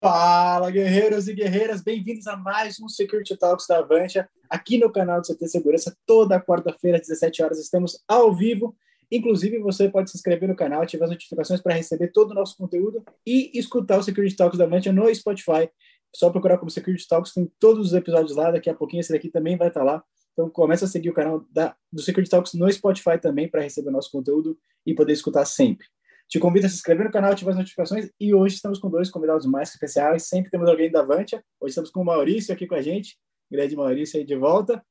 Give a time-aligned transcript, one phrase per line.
[0.00, 5.20] Fala, guerreiros e guerreiras, bem-vindos a mais um Security Talks da Avantia, aqui no canal
[5.20, 8.76] do CT Segurança, toda quarta-feira às 17 horas estamos ao vivo.
[9.10, 12.56] Inclusive, você pode se inscrever no canal, ativar as notificações para receber todo o nosso
[12.56, 15.68] conteúdo e escutar o Security Talks da Avantia no Spotify.
[16.14, 19.28] Só procurar como Security Talks, tem todos os episódios lá, daqui a pouquinho esse daqui
[19.28, 20.00] também vai estar lá.
[20.32, 23.88] Então, começa a seguir o canal da, do Security Talks no Spotify também para receber
[23.88, 24.56] o nosso conteúdo
[24.86, 25.88] e poder escutar sempre.
[26.28, 28.10] Te convido a se inscrever no canal, ativar as notificações.
[28.20, 30.28] E hoje estamos com dois convidados mais especiais.
[30.28, 31.42] Sempre temos alguém da Avantia.
[31.58, 33.18] Hoje estamos com o Maurício aqui com a gente.
[33.50, 34.84] Grande Maurício aí de volta.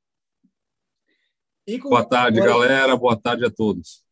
[1.83, 2.95] Boa tarde, galera.
[2.97, 4.03] Boa tarde a todos.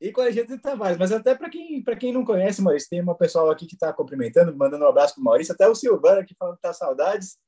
[0.00, 0.98] E com a gente Tavares.
[0.98, 4.56] Mas até para quem, quem não conhece, Maurício, tem uma pessoal aqui que está cumprimentando,
[4.56, 5.54] mandando um abraço para o Maurício.
[5.54, 7.36] Até o Silvano aqui falando que está saudades.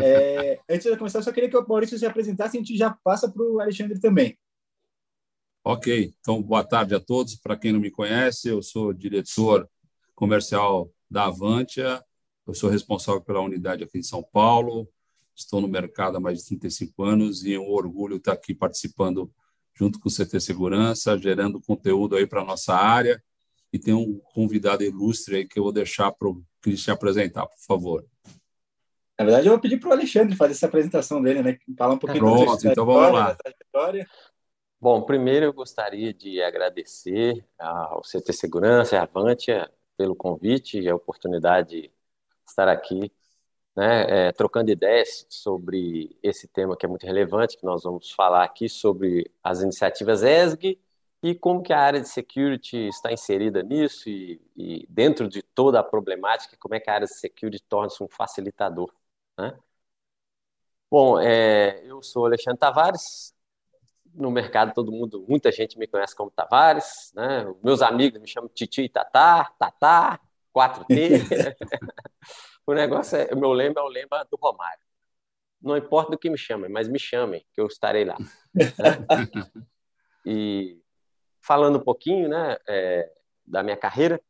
[0.00, 2.78] É, antes de começar, eu só queria que o Maurício se apresentasse e a gente
[2.78, 4.38] já passa para o Alexandre também.
[5.64, 7.36] Ok, então boa tarde a todos.
[7.36, 9.70] Para quem não me conhece, eu sou diretor
[10.12, 12.02] comercial da Avantia,
[12.44, 14.88] eu sou responsável pela unidade aqui em São Paulo,
[15.36, 19.32] estou no mercado há mais de 35 anos e é um orgulho estar aqui participando
[19.72, 23.22] junto com o CT Segurança, gerando conteúdo aí para a nossa área.
[23.72, 27.60] E tem um convidado ilustre aí que eu vou deixar para o Cristian apresentar, por
[27.64, 28.04] favor.
[29.18, 31.56] Na verdade, eu vou pedir para o Alexandre fazer essa apresentação dele, né?
[31.78, 33.36] Falar um pouquinho Pronto, então vamos lá.
[34.82, 40.88] Bom, primeiro eu gostaria de agradecer ao CT Segurança e à Avantia pelo convite e
[40.88, 41.92] a oportunidade de
[42.44, 43.12] estar aqui,
[43.76, 48.42] né, é, trocando ideias sobre esse tema que é muito relevante, que nós vamos falar
[48.42, 50.80] aqui sobre as iniciativas ESG
[51.22, 55.78] e como que a área de security está inserida nisso e, e dentro de toda
[55.78, 58.92] a problemática, como é que a área de security torna-se um facilitador,
[59.38, 59.56] né?
[60.90, 63.32] Bom, é, eu sou Alexandre Tavares,
[64.14, 67.44] no mercado todo mundo, muita gente me conhece como Tavares, né?
[67.62, 70.20] Meus amigos me chamam Titi e Tatá, Tatá,
[70.54, 70.86] 4T.
[72.66, 74.82] o negócio é, o meu lema é o lema do Romário.
[75.60, 78.16] Não importa do que me chamem, mas me chamem, que eu estarei lá.
[78.18, 78.64] Né?
[80.26, 80.80] e
[81.40, 83.12] falando um pouquinho, né, é,
[83.46, 84.20] da minha carreira,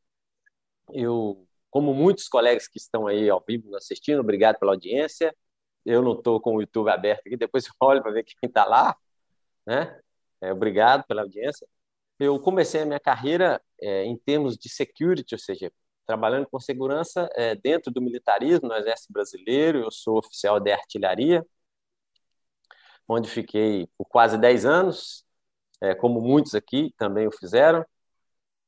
[0.92, 5.34] eu, como muitos colegas que estão aí ao vivo assistindo, obrigado pela audiência.
[5.84, 8.64] Eu não estou com o YouTube aberto aqui, depois eu olho para ver quem está
[8.64, 8.96] lá
[9.66, 10.00] né?
[10.40, 11.66] É, obrigado pela audiência.
[12.18, 15.72] Eu comecei a minha carreira é, em termos de security, ou seja,
[16.06, 19.80] trabalhando com segurança é, dentro do militarismo no Exército Brasileiro.
[19.80, 21.44] Eu sou oficial de artilharia,
[23.08, 25.24] onde fiquei por quase 10 anos,
[25.80, 27.84] é, como muitos aqui também o fizeram.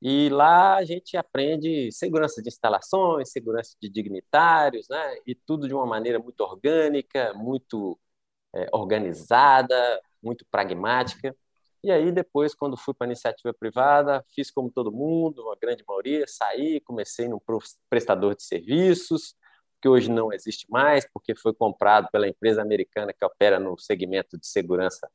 [0.03, 5.17] E lá a gente aprende segurança de instalações, segurança de dignitários, né?
[5.27, 7.99] E tudo de uma maneira muito orgânica, muito
[8.55, 11.37] é, organizada, muito pragmática.
[11.83, 15.85] E aí, depois, quando fui para a iniciativa privada, fiz como todo mundo, a grande
[15.87, 17.39] maioria, saí, comecei num
[17.91, 19.37] prestador de serviços,
[19.83, 24.39] que hoje não existe mais, porque foi comprado pela empresa americana que opera no segmento
[24.39, 25.11] de segurança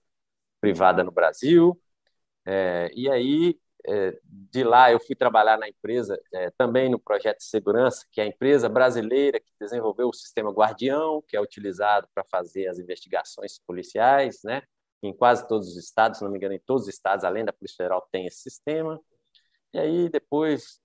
[0.62, 1.82] privada no Brasil.
[2.46, 7.38] É, e aí, é, de lá, eu fui trabalhar na empresa, é, também no projeto
[7.38, 12.08] de segurança, que é a empresa brasileira que desenvolveu o sistema Guardião, que é utilizado
[12.14, 14.62] para fazer as investigações policiais, né?
[15.02, 17.54] Em quase todos os estados, se não me engano, em todos os estados, além da
[17.54, 19.00] Polícia Federal, tem esse sistema.
[19.74, 20.82] E aí, depois,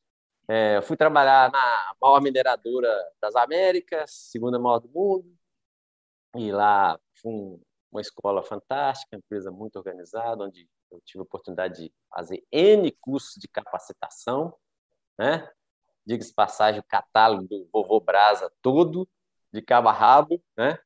[0.49, 5.35] é, fui trabalhar na maior mineradora das Américas, segunda maior do mundo,
[6.37, 7.61] e lá foi
[7.91, 13.35] uma escola fantástica, empresa muito organizada, onde eu tive a oportunidade de fazer N cursos
[13.37, 14.55] de capacitação,
[15.19, 15.49] né?
[16.05, 19.09] Diga-se passagem, o catálogo do Vovô Brasa todo,
[19.53, 20.79] de cabo a rabo, né?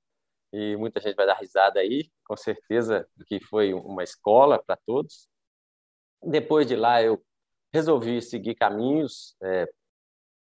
[0.53, 5.29] E muita gente vai dar risada aí, com certeza que foi uma escola para todos.
[6.23, 7.23] Depois de lá, eu
[7.73, 9.69] resolvi seguir caminhos é,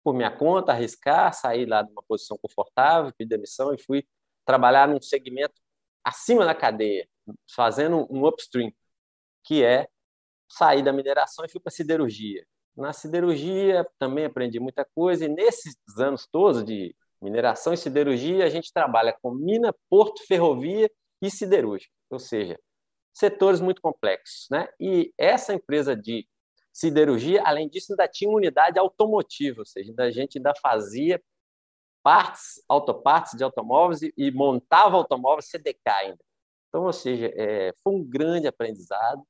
[0.03, 4.07] por minha conta, arriscar, sair lá de uma posição confortável, pedir demissão e fui
[4.45, 5.53] trabalhar num segmento
[6.03, 7.07] acima da cadeia,
[7.53, 8.71] fazendo um upstream,
[9.43, 9.87] que é
[10.47, 12.45] sair da mineração e fui para siderurgia.
[12.75, 18.49] Na siderurgia também aprendi muita coisa e nesses anos todos de mineração e siderurgia, a
[18.49, 20.89] gente trabalha com mina, porto, ferrovia
[21.21, 22.59] e siderúrgica, ou seja,
[23.13, 24.47] setores muito complexos.
[24.49, 24.67] Né?
[24.79, 26.27] E essa empresa de
[26.71, 31.21] siderurgia, além disso, ainda tinha uma unidade automotiva, ou seja, a gente ainda fazia
[32.01, 36.19] partes, autopartes de automóveis e, montava automóveis CDK ainda.
[36.69, 39.21] Então, ou seja, é, foi um grande aprendizado.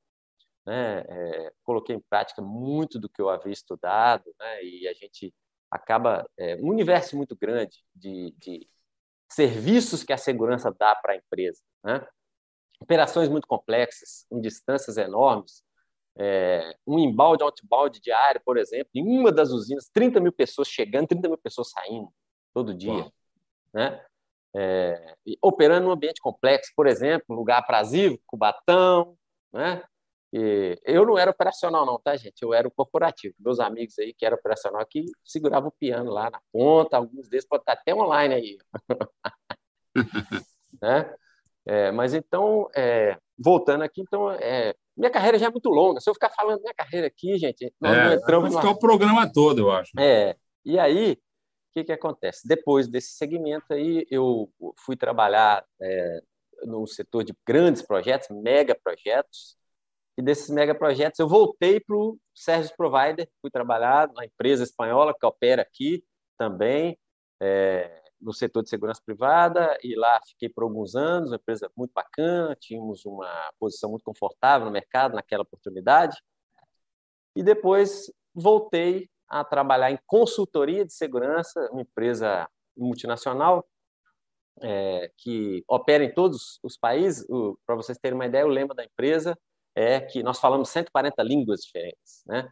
[0.64, 1.00] Né?
[1.08, 4.62] É, coloquei em prática muito do que eu havia estudado né?
[4.62, 5.34] e a gente
[5.70, 8.68] acaba é, um universo muito grande de, de
[9.30, 11.62] serviços que a segurança dá para a empresa.
[11.84, 12.04] Né?
[12.80, 15.62] Operações muito complexas, em distâncias enormes,
[16.18, 21.08] é, um embalde, outbalde diário, por exemplo, em uma das usinas, 30 mil pessoas chegando,
[21.08, 22.12] 30 mil pessoas saindo.
[22.52, 23.10] todo dia,
[23.72, 24.04] né?
[24.52, 29.16] É, operando num ambiente complexo, por exemplo, lugar aprazível, Cubatão,
[29.52, 29.82] né?
[30.32, 32.42] E eu não era operacional não, tá, gente?
[32.42, 33.34] Eu era o corporativo.
[33.38, 37.46] Meus amigos aí que eram operacional aqui seguravam o piano lá na ponta, alguns deles
[37.46, 38.58] podem estar até online aí.
[40.80, 41.14] né?
[41.66, 46.00] É, mas então, é, voltando aqui, então, é, minha carreira já é muito longa.
[46.00, 48.52] Se eu ficar falando minha carreira aqui, gente, nós é, não entramos.
[48.52, 49.92] Vai ficar o programa todo, eu acho.
[49.98, 50.36] É.
[50.64, 52.46] E aí, o que, que acontece?
[52.46, 54.50] Depois desse segmento aí, eu
[54.84, 56.20] fui trabalhar é,
[56.64, 59.56] no setor de grandes projetos, mega projetos,
[60.20, 65.14] e desses mega projetos eu voltei para o Service Provider, fui trabalhar na empresa espanhola
[65.18, 66.04] que opera aqui
[66.36, 66.98] também,
[67.40, 71.92] é, no setor de segurança privada, e lá fiquei por alguns anos, uma empresa muito
[71.94, 76.18] bacana, tínhamos uma posição muito confortável no mercado naquela oportunidade,
[77.34, 82.46] e depois voltei a trabalhar em consultoria de segurança, uma empresa
[82.76, 83.66] multinacional
[84.60, 87.26] é, que opera em todos os países.
[87.64, 89.34] Para vocês terem uma ideia, o lema da empresa
[89.74, 92.50] é que nós falamos 140 línguas diferentes, né?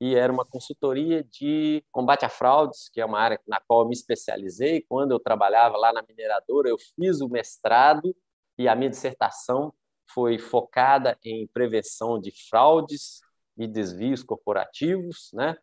[0.00, 3.88] E era uma consultoria de combate a fraudes, que é uma área na qual eu
[3.88, 4.84] me especializei.
[4.88, 8.16] Quando eu trabalhava lá na mineradora, eu fiz o mestrado
[8.56, 9.74] e a minha dissertação
[10.12, 13.20] foi focada em prevenção de fraudes
[13.56, 15.56] e desvios corporativos, né?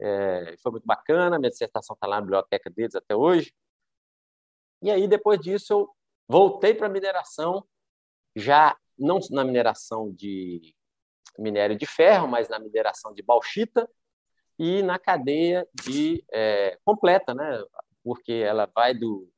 [0.00, 3.52] É, foi muito bacana, minha dissertação está lá na biblioteca deles até hoje.
[4.82, 5.90] E aí, depois disso, eu
[6.28, 7.66] voltei para a mineração,
[8.36, 10.74] já não na mineração de
[11.38, 13.88] minério de ferro, mas na mineração de bauxita
[14.58, 17.62] e na cadeia de é, completa, né?
[18.02, 19.30] Porque ela vai do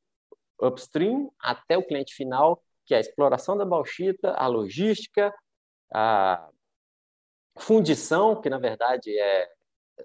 [0.59, 5.33] upstream até o cliente final, que é a exploração da bauxita, a logística,
[5.93, 6.49] a
[7.59, 9.49] fundição, que na verdade é,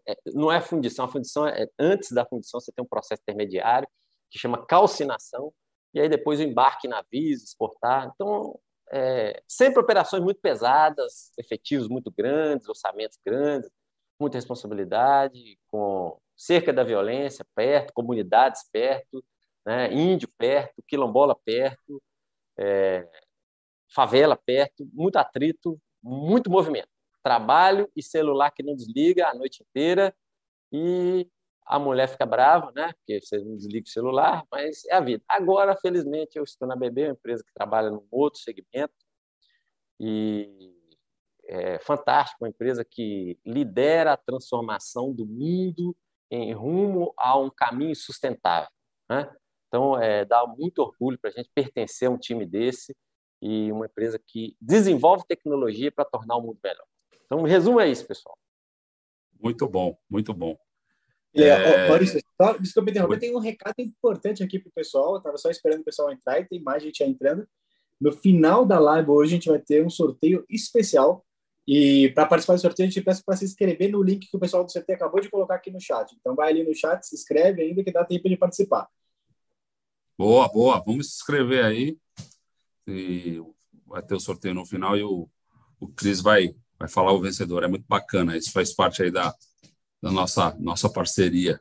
[0.07, 3.89] é não é fundição, a fundição é antes da fundição você tem um processo intermediário
[4.31, 5.53] que chama calcinação
[5.95, 8.13] e aí depois o embarque em navios, exportar.
[8.15, 8.59] Então
[8.93, 13.71] é, sempre operações muito pesadas, efetivos muito grandes, orçamentos grandes,
[14.19, 19.25] muita responsabilidade, com cerca da violência perto, comunidades perto,
[19.65, 22.03] né, índio perto, quilombola perto,
[22.59, 23.09] é,
[23.93, 26.89] favela perto, muito atrito, muito movimento.
[27.23, 30.15] Trabalho e celular que não desliga a noite inteira
[30.73, 31.29] e
[31.67, 32.93] a mulher fica brava, né?
[32.95, 35.23] Porque você não desliga o celular, mas é a vida.
[35.29, 38.95] Agora, felizmente, eu estou na BB, uma empresa que trabalha num outro segmento
[39.99, 40.75] e
[41.49, 45.97] é fantástico, uma empresa que lidera a transformação do mundo
[46.31, 48.69] em rumo a um caminho sustentável,
[49.09, 49.33] né?
[49.69, 52.97] Então, é, dá muito orgulho para a gente pertencer a um time desse
[53.43, 56.87] e uma empresa que desenvolve tecnologia para tornar o mundo melhor.
[57.25, 58.37] Então, resumo é isso, pessoal.
[59.41, 60.57] Muito bom, muito bom.
[61.43, 61.89] É...
[61.89, 65.13] Maurício, só, desculpa interromper, tem um recado importante aqui para o pessoal.
[65.13, 67.47] Eu estava só esperando o pessoal entrar e tem mais gente entrando.
[68.01, 71.25] No final da live hoje, a gente vai ter um sorteio especial.
[71.67, 74.41] E para participar do sorteio, a gente peço para se inscrever no link que o
[74.41, 76.15] pessoal do CT acabou de colocar aqui no chat.
[76.19, 78.87] Então, vai ali no chat, se inscreve ainda que dá tempo de participar.
[80.17, 80.83] Boa, boa.
[80.85, 81.99] Vamos se inscrever aí.
[82.87, 83.43] E
[83.87, 85.29] vai ter o sorteio no final e o,
[85.81, 87.65] o Cris vai, vai falar o vencedor.
[87.65, 88.37] É muito bacana.
[88.37, 89.35] Isso faz parte aí da,
[90.03, 91.61] da nossa, nossa parceria.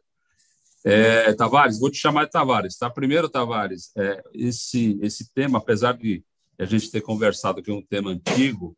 [0.83, 2.89] É, Tavares, vou te chamar de Tavares, tá?
[2.89, 6.23] Primeiro, Tavares, é, esse, esse tema, apesar de
[6.59, 8.77] a gente ter conversado que é um tema antigo,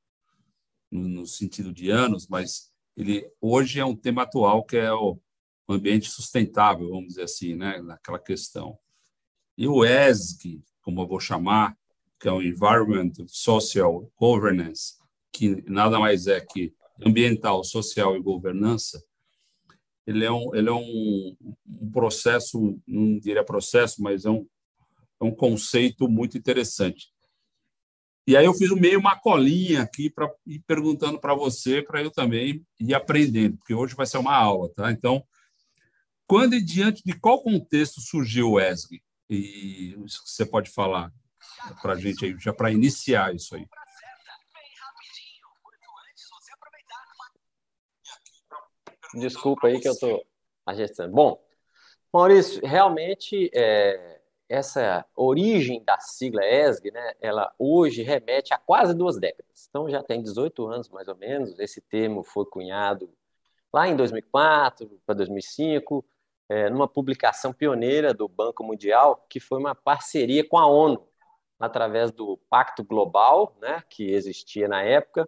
[0.90, 5.20] no, sentido de anos, mas ele hoje é um tema atual, que é o
[5.68, 7.82] ambiente sustentável, vamos dizer assim, né?
[7.82, 8.80] naquela questão.
[9.58, 11.78] E o ESG, como eu vou chamar,
[12.20, 14.96] que é o Environment Social Governance,
[15.32, 16.74] que nada mais é que
[17.06, 19.04] ambiental, social e governança,
[20.08, 21.36] ele é um, ele é um,
[21.68, 24.48] um processo, não diria processo, mas é um,
[25.22, 27.10] é um conceito muito interessante.
[28.26, 32.10] E aí eu fiz meio uma colinha aqui para ir perguntando para você, para eu
[32.10, 34.92] também ir aprendendo, porque hoje vai ser uma aula, tá?
[34.92, 35.24] Então,
[36.26, 39.02] quando e diante de qual contexto surgiu o ESG?
[39.30, 41.12] E você pode falar
[41.82, 43.66] para a gente aí, já para iniciar isso aí.
[49.16, 50.26] Desculpa aí que eu estou
[50.66, 51.14] agestando.
[51.14, 51.42] Bom,
[52.12, 59.20] Maurício, realmente é, essa origem da sigla ESG, né, ela hoje remete a quase duas
[59.20, 59.68] décadas.
[59.70, 61.58] Então já tem 18 anos mais ou menos.
[61.60, 63.10] Esse termo foi cunhado
[63.74, 66.06] lá em 2004 para 2005,
[66.50, 71.06] é, numa publicação pioneira do Banco Mundial, que foi uma parceria com a ONU
[71.60, 75.28] através do Pacto Global, né, que existia na época,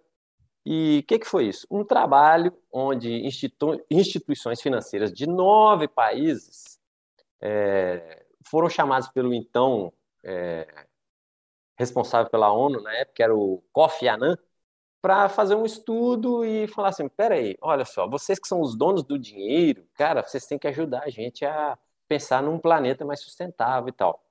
[0.64, 1.66] e o que, que, foi isso?
[1.70, 6.78] Um trabalho onde institu instituições financeiras de nove países
[7.40, 10.66] é, foram chamados pelo então é,
[11.78, 14.36] responsável pela ONU na época, era o Kofi Annan,
[15.00, 19.02] para fazer um estudo e falar assim: peraí, olha só, vocês que são os donos
[19.02, 23.88] do dinheiro, cara, vocês têm que ajudar a gente a pensar num planeta mais sustentável
[23.88, 24.22] e tal.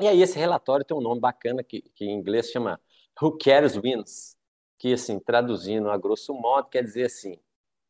[0.00, 2.80] E aí esse relatório tem um nome bacana que, que em inglês chama
[3.20, 4.36] Who Cares Wins,
[4.82, 7.38] que assim, traduzindo a grosso modo, quer dizer assim,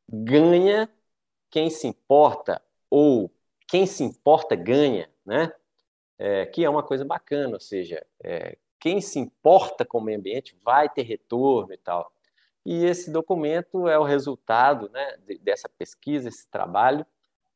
[0.06, 0.86] ganha
[1.48, 3.32] quem se importa ou
[3.66, 5.50] quem se importa ganha, né?
[6.18, 10.18] É, que é uma coisa bacana, ou seja, é, quem se importa com o meio
[10.18, 12.12] ambiente vai ter retorno e tal.
[12.62, 17.06] E esse documento é o resultado né, dessa pesquisa, esse trabalho,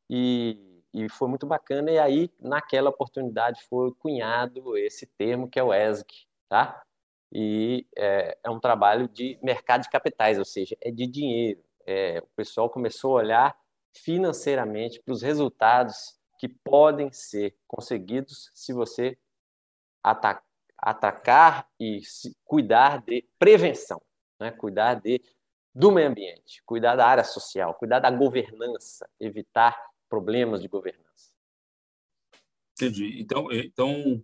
[0.09, 1.91] e, e foi muito bacana.
[1.91, 6.86] E aí, naquela oportunidade, foi cunhado esse termo que é o ESG, tá?
[7.31, 11.63] E é, é um trabalho de mercado de capitais, ou seja, é de dinheiro.
[11.85, 13.57] É, o pessoal começou a olhar
[13.93, 19.17] financeiramente para os resultados que podem ser conseguidos se você
[20.03, 22.01] atacar, e
[22.45, 24.01] cuidar de prevenção,
[24.39, 24.51] né?
[24.51, 25.21] cuidar de,
[25.73, 31.33] do meio ambiente, cuidar da área social, cuidar da governança, evitar problemas de governança.
[32.73, 33.19] Entendi.
[33.19, 34.23] Então, então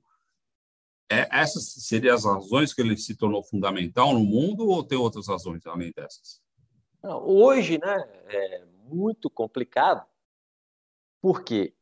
[1.10, 5.27] é, essas seriam as razões que ele se tornou fundamental no mundo ou tem outras
[5.27, 6.41] razões além dessas?
[7.03, 10.05] Hoje, né, é muito complicado,
[11.22, 11.74] porque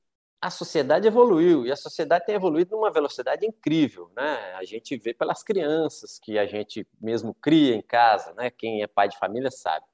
[0.42, 4.56] a sociedade evoluiu e a sociedade tem evoluído numa velocidade incrível, né?
[4.56, 8.50] A gente vê pelas crianças que a gente mesmo cria em casa, né?
[8.50, 9.86] Quem é pai de família sabe.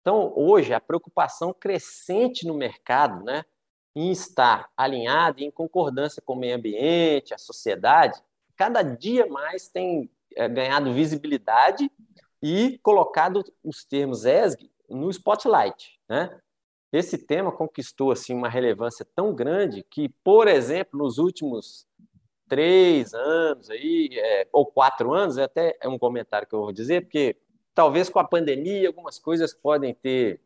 [0.00, 3.44] Então, hoje a preocupação crescente no mercado, né,
[3.94, 8.22] em estar alinhado em concordância com o meio ambiente, a sociedade,
[8.58, 11.90] cada dia mais tem é, ganhado visibilidade
[12.42, 16.38] e colocado os termos ESG no spotlight, né?
[16.92, 21.86] esse tema conquistou assim uma relevância tão grande que, por exemplo, nos últimos
[22.48, 26.72] três anos aí, é, ou quatro anos, é até é um comentário que eu vou
[26.72, 27.36] dizer, porque
[27.74, 30.40] talvez com a pandemia algumas coisas podem ter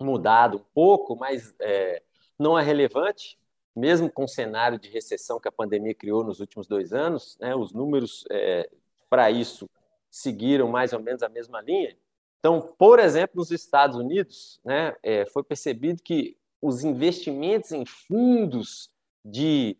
[0.00, 2.02] mudado um pouco, mas é,
[2.38, 3.38] não é relevante,
[3.74, 7.54] mesmo com o cenário de recessão que a pandemia criou nos últimos dois anos, né,
[7.54, 8.68] os números é,
[9.10, 9.68] para isso
[10.10, 11.96] seguiram mais ou menos a mesma linha.
[12.38, 18.90] Então, por exemplo, nos Estados Unidos, né, é, foi percebido que os investimentos em fundos
[19.24, 19.76] de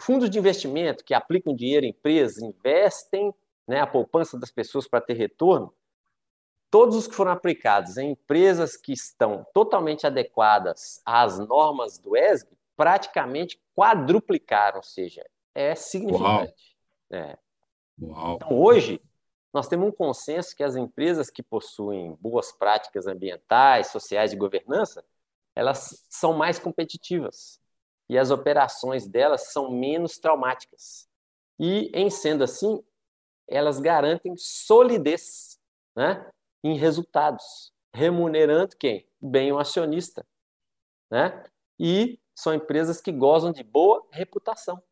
[0.00, 3.32] fundos de investimento que aplicam dinheiro em empresas, investem
[3.68, 5.72] né, a poupança das pessoas para ter retorno,
[6.70, 12.48] todos os que foram aplicados em empresas que estão totalmente adequadas às normas do ESG,
[12.76, 15.24] praticamente quadruplicaram, ou seja,
[15.54, 16.76] é significante.
[17.10, 17.20] Uau.
[17.20, 17.38] É.
[18.00, 18.34] Uau.
[18.36, 19.00] Então, hoje,
[19.52, 25.04] nós temos um consenso que as empresas que possuem boas práticas ambientais, sociais e governança,
[25.54, 27.60] elas são mais competitivas
[28.08, 31.08] e as operações delas são menos traumáticas.
[31.58, 32.82] E, em sendo assim,
[33.46, 35.60] elas garantem solidez
[35.94, 36.30] né,
[36.64, 39.06] em resultados, remunerando quem?
[39.20, 40.26] Bem o acionista.
[41.10, 41.44] Né?
[41.78, 44.82] E são empresas que gozam de boa reputação.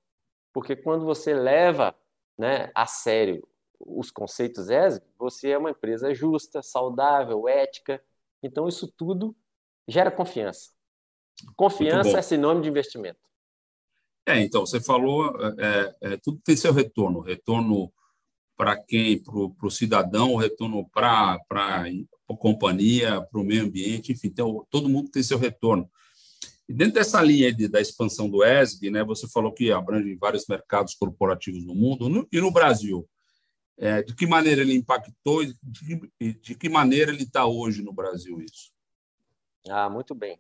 [0.52, 1.94] Porque quando você leva
[2.37, 3.47] né, a sério
[3.78, 8.02] os conceitos ESG, você é uma empresa justa, saudável, ética.
[8.42, 9.35] Então, isso tudo
[9.88, 10.70] gera confiança.
[11.56, 13.20] Confiança é sinônimo de investimento.
[14.26, 17.20] É, então, você falou, é, é, tudo tem seu retorno.
[17.20, 17.90] Retorno
[18.56, 19.23] para quem?
[19.23, 25.11] Para o cidadão, retorno para a companhia, para o meio ambiente, enfim, então, todo mundo
[25.11, 25.90] tem seu retorno.
[26.70, 30.46] E dentro dessa linha de, da expansão do ESG, né, você falou que abrange vários
[30.46, 33.10] mercados corporativos no mundo no, e no Brasil.
[33.76, 37.92] É, de que maneira ele impactou e de, de que maneira ele está hoje no
[37.92, 38.70] Brasil isso?
[39.68, 40.38] Ah, muito bem.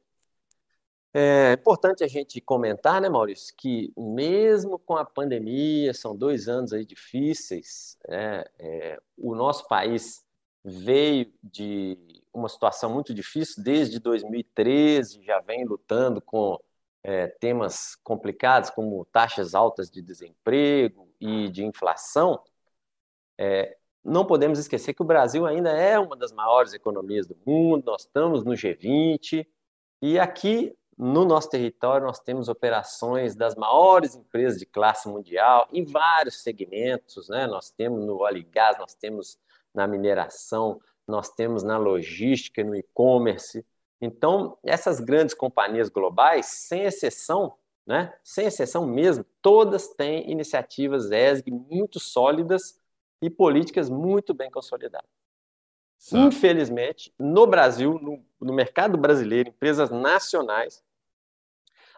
[1.12, 6.72] É importante a gente comentar, né, Maurício, que mesmo com a pandemia, são dois anos
[6.72, 10.24] aí difíceis, né, é, o nosso país
[10.64, 16.58] veio de uma situação muito difícil desde 2013, já vem lutando com
[17.02, 22.42] é, temas complicados como taxas altas de desemprego e de inflação,
[23.38, 27.84] é, não podemos esquecer que o Brasil ainda é uma das maiores economias do mundo,
[27.86, 29.46] nós estamos no G20,
[30.02, 35.84] e aqui no nosso território nós temos operações das maiores empresas de classe mundial em
[35.84, 37.46] vários segmentos, né?
[37.46, 39.38] Nós temos no óleo e gás, nós temos
[39.74, 40.80] na mineração,
[41.10, 43.64] nós temos na logística, no e-commerce.
[44.00, 47.54] Então, essas grandes companhias globais, sem exceção,
[47.86, 48.14] né?
[48.22, 52.78] Sem exceção mesmo, todas têm iniciativas ESG muito sólidas
[53.20, 55.10] e políticas muito bem consolidadas.
[55.98, 56.28] Certo.
[56.28, 60.82] Infelizmente, no Brasil, no, no, mercado brasileiro, empresas nacionais,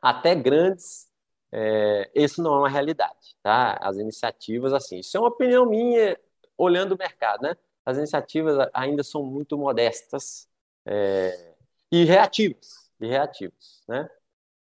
[0.00, 1.08] até grandes,
[1.52, 3.78] é, isso não é uma realidade, tá?
[3.80, 6.18] As iniciativas, assim, isso é uma opinião minha,
[6.58, 7.56] olhando o mercado, né?
[7.84, 10.48] As iniciativas ainda são muito modestas
[10.86, 11.54] é,
[11.90, 14.08] e reativas, e reativas, né?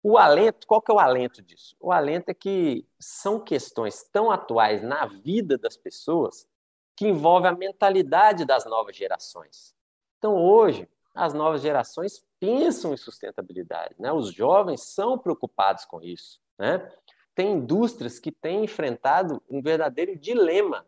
[0.03, 1.77] O alento, qual que é o alento disso?
[1.79, 6.49] O alento é que são questões tão atuais na vida das pessoas
[6.97, 9.75] que envolve a mentalidade das novas gerações.
[10.19, 14.13] Então, hoje, as novas gerações pensam em sustentabilidade, né?
[14.13, 16.91] Os jovens são preocupados com isso, né?
[17.35, 20.85] Tem indústrias que têm enfrentado um verdadeiro dilema.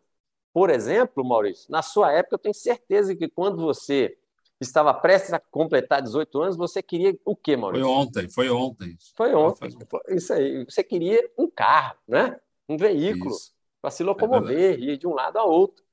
[0.55, 4.17] Por exemplo, Maurício, na sua época, eu tenho certeza que quando você
[4.57, 7.85] estava prestes a completar 18 anos, você queria o quê, Maurício?
[7.85, 8.97] Foi ontem, foi ontem.
[9.13, 9.69] Foi ontem.
[10.07, 10.63] Isso aí.
[10.63, 12.39] Você queria um carro, né?
[12.69, 13.35] um veículo
[13.81, 15.83] para se locomover, é ir de um lado a outro.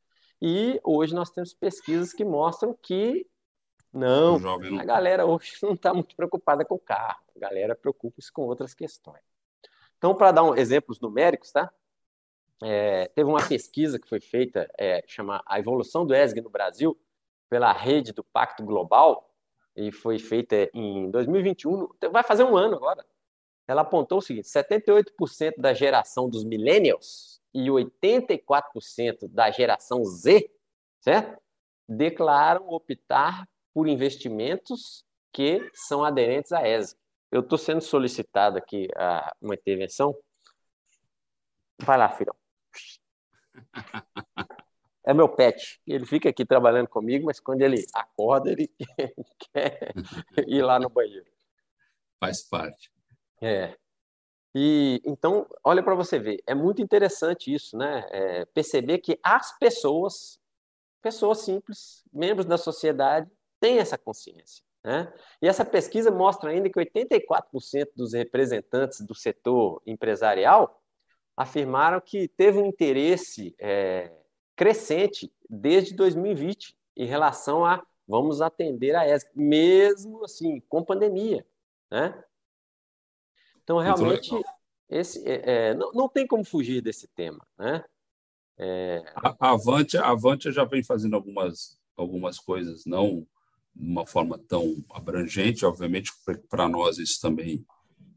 [0.41, 3.27] E hoje nós temos pesquisas que mostram que
[3.93, 4.79] não, não...
[4.79, 8.75] a galera hoje não está muito preocupada com o carro, a galera preocupa-se com outras
[8.75, 9.25] questões.
[9.99, 11.69] Então, para dar um, exemplos numéricos, tá?
[12.63, 16.99] É, teve uma pesquisa que foi feita, é, chama A Evolução do ESG no Brasil,
[17.49, 19.29] pela rede do Pacto Global,
[19.75, 23.05] e foi feita em 2021, vai fazer um ano agora.
[23.67, 30.51] Ela apontou o seguinte: 78% da geração dos millennials e 84% da geração Z,
[31.01, 31.41] certo?
[31.89, 36.97] Declaram optar por investimentos que são aderentes à ESG.
[37.31, 40.15] Eu estou sendo solicitado aqui a uma intervenção.
[41.81, 42.42] Vai lá, filhão.
[45.05, 45.81] é meu pet.
[45.87, 48.71] Ele fica aqui trabalhando comigo, mas quando ele acorda, ele
[49.53, 49.93] quer
[50.47, 51.27] ir lá no banheiro.
[52.21, 52.91] Faz parte.
[53.41, 53.77] É.
[54.55, 58.07] E então, olha para você ver, é muito interessante isso, né?
[58.11, 60.39] É, perceber que as pessoas,
[61.01, 64.63] pessoas simples, membros da sociedade, têm essa consciência.
[64.85, 65.13] Né?
[65.41, 70.82] E essa pesquisa mostra ainda que 84% dos representantes do setor empresarial
[71.37, 74.13] afirmaram que teve um interesse é,
[74.55, 81.47] crescente desde 2020 em relação a vamos atender a ESG, mesmo assim, com pandemia.
[81.91, 82.23] Né?
[83.63, 84.31] Então, realmente,
[84.89, 87.47] esse, é, é, não, não tem como fugir desse tema.
[87.57, 87.85] Né?
[88.59, 89.03] É...
[89.17, 93.27] A, a, Avante, a Avante já vem fazendo algumas, algumas coisas, não
[93.75, 96.13] de uma forma tão abrangente, obviamente,
[96.51, 97.65] para nós isso também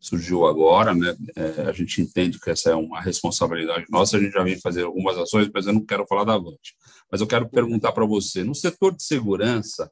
[0.07, 1.15] surgiu agora, né?
[1.35, 4.83] É, a gente entende que essa é uma responsabilidade nossa, a gente já vem fazer
[4.83, 6.75] algumas ações, mas eu não quero falar da Avante.
[7.11, 9.91] Mas eu quero perguntar para você, no setor de segurança,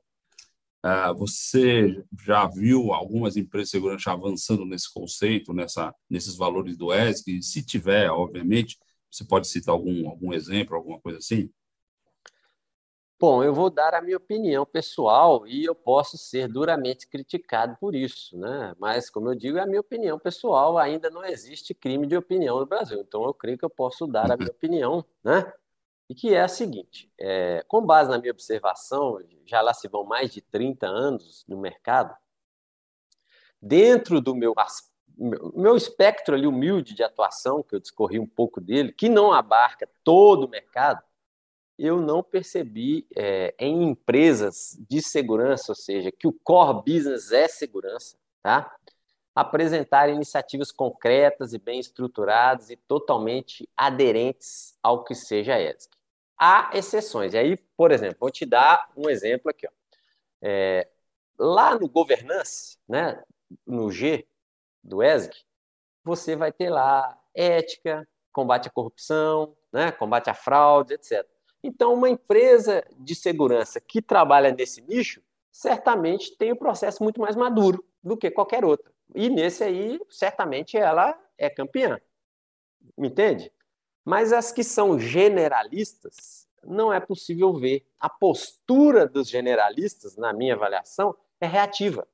[0.83, 6.93] ah, você já viu algumas empresas de segurança avançando nesse conceito, nessa, nesses valores do
[6.93, 7.41] ESG?
[7.41, 8.77] Se tiver, obviamente,
[9.09, 11.49] você pode citar algum, algum exemplo, alguma coisa assim?
[13.25, 17.95] Bom, eu vou dar a minha opinião pessoal e eu posso ser duramente criticado por
[17.95, 18.75] isso, né?
[18.77, 20.77] Mas, como eu digo, é a minha opinião pessoal.
[20.77, 22.99] Ainda não existe crime de opinião no Brasil.
[22.99, 25.53] Então, eu creio que eu posso dar a minha opinião, né?
[26.09, 30.03] E que é a seguinte: é, com base na minha observação, já lá se vão
[30.03, 32.13] mais de 30 anos no mercado,
[33.61, 34.53] dentro do meu,
[35.55, 39.89] meu espectro ali humilde de atuação, que eu discorri um pouco dele, que não abarca
[40.03, 41.01] todo o mercado,
[41.77, 47.47] eu não percebi é, em empresas de segurança, ou seja, que o core business é
[47.47, 48.75] segurança, tá?
[49.35, 55.89] apresentar iniciativas concretas e bem estruturadas e totalmente aderentes ao que seja ESG.
[56.37, 57.33] Há exceções.
[57.33, 59.67] E aí, por exemplo, vou te dar um exemplo aqui.
[59.67, 59.71] Ó.
[60.41, 60.87] É,
[61.37, 63.23] lá no governance, né,
[63.65, 64.27] no G
[64.83, 65.33] do ESG,
[66.03, 71.25] você vai ter lá ética, combate à corrupção, né, combate à fraude, etc.
[71.63, 75.21] Então, uma empresa de segurança que trabalha nesse nicho
[75.51, 78.91] certamente tem um processo muito mais maduro do que qualquer outra.
[79.15, 81.99] E nesse aí, certamente ela é campeã.
[82.97, 83.51] Me entende?
[84.03, 87.85] Mas as que são generalistas, não é possível ver.
[87.99, 92.05] A postura dos generalistas, na minha avaliação, é reativa.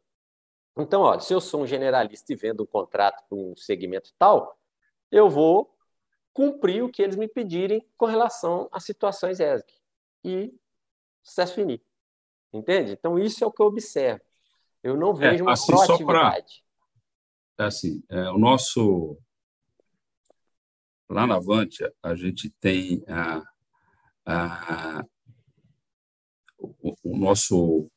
[0.77, 4.59] Então, olha, se eu sou um generalista e vendo um contrato para um segmento tal,
[5.11, 5.75] eu vou
[6.33, 9.73] cumprir o que eles me pedirem com relação às situações ESG.
[10.23, 10.53] E
[11.23, 11.85] sucesso finito.
[12.53, 12.93] Entende?
[12.93, 14.21] Então, isso é o que eu observo.
[14.81, 16.63] Eu não é, vejo é, uma assim, proatividade.
[17.55, 19.17] Pra, é assim, é, o nosso...
[21.09, 23.43] Lá na Avante, a gente tem a,
[24.25, 25.05] a,
[26.57, 27.89] o, o nosso...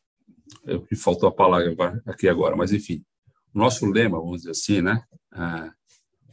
[0.64, 3.04] Eu, me faltou a palavra aqui agora, mas enfim.
[3.54, 5.04] O nosso lema, vamos dizer assim, né?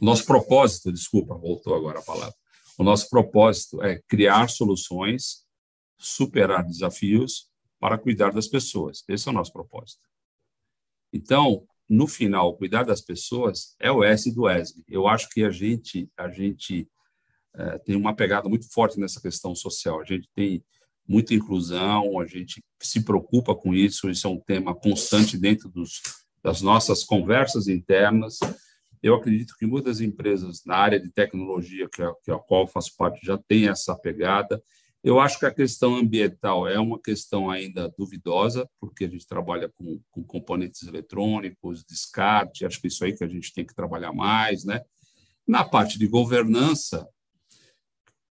[0.00, 2.34] O nosso propósito, desculpa, voltou agora a palavra.
[2.78, 5.44] O nosso propósito é criar soluções,
[5.98, 9.04] superar desafios para cuidar das pessoas.
[9.06, 10.00] Esse é o nosso propósito.
[11.12, 14.84] Então, no final, cuidar das pessoas é o S do ESG.
[14.88, 16.88] Eu acho que a gente, a gente
[17.54, 20.00] é, tem uma pegada muito forte nessa questão social.
[20.00, 20.64] A gente tem
[21.06, 26.00] muita inclusão, a gente se preocupa com isso, isso é um tema constante dentro dos,
[26.42, 28.38] das nossas conversas internas.
[29.02, 32.94] Eu acredito que muitas empresas na área de tecnologia, que a, que a qual faço
[32.96, 34.62] parte, já tem essa pegada.
[35.02, 39.70] Eu acho que a questão ambiental é uma questão ainda duvidosa, porque a gente trabalha
[39.70, 44.12] com, com componentes eletrônicos, descarte, acho que isso aí que a gente tem que trabalhar
[44.12, 44.82] mais, né?
[45.46, 47.08] Na parte de governança,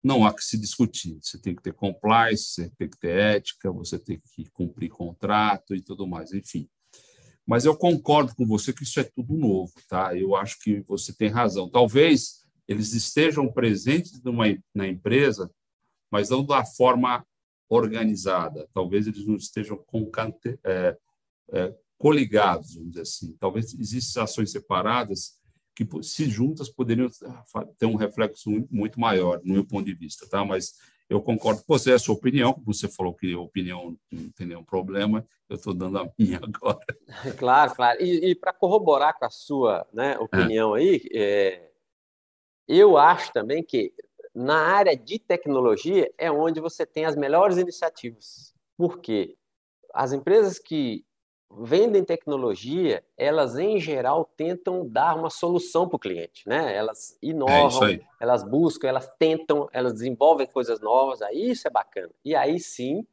[0.04, 1.18] não há que se discutir.
[1.22, 5.76] Você tem que ter compliance, você tem que ter ética, você tem que cumprir contrato
[5.76, 6.70] e tudo mais, enfim.
[7.50, 10.16] Mas eu concordo com você que isso é tudo novo, tá?
[10.16, 11.68] Eu acho que você tem razão.
[11.68, 15.52] Talvez eles estejam presentes numa, na empresa
[16.12, 17.26] mas não da forma
[17.70, 18.68] organizada.
[18.74, 20.98] Talvez eles não estejam concante, é,
[21.52, 23.36] é, coligados, vamos dizer assim.
[23.40, 25.40] Talvez existam ações separadas
[25.76, 27.10] que, se juntas, poderiam
[27.78, 30.44] ter um reflexo muito maior, no meu ponto de vista, tá?
[30.44, 30.74] Mas
[31.10, 34.46] eu concordo com você, é a sua opinião, você falou que a opinião não tem
[34.46, 36.86] nenhum problema, eu estou dando a minha agora.
[37.38, 38.02] Claro, claro.
[38.02, 40.80] E, e para corroborar com a sua né, opinião é.
[40.80, 41.72] aí, é,
[42.68, 43.92] eu acho também que
[44.36, 48.54] na área de tecnologia é onde você tem as melhores iniciativas.
[48.78, 49.36] Por quê?
[49.92, 51.04] As empresas que
[51.52, 56.76] vendem tecnologia, elas em geral tentam dar uma solução para o cliente, né?
[56.76, 62.12] Elas inovam, é elas buscam, elas tentam, elas desenvolvem coisas novas, aí isso é bacana.
[62.24, 63.06] E aí sim,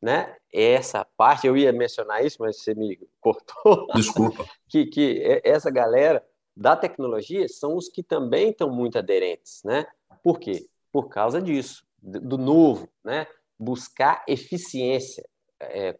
[0.00, 0.36] né?
[0.52, 3.86] Essa parte eu ia mencionar isso, mas você me cortou.
[3.94, 4.46] Desculpa.
[4.68, 6.24] que que essa galera
[6.56, 9.86] da tecnologia são os que também estão muito aderentes, né?
[10.22, 10.66] Por quê?
[10.92, 13.26] por causa disso, do novo, né?
[13.58, 15.24] Buscar eficiência.
[15.70, 15.98] É,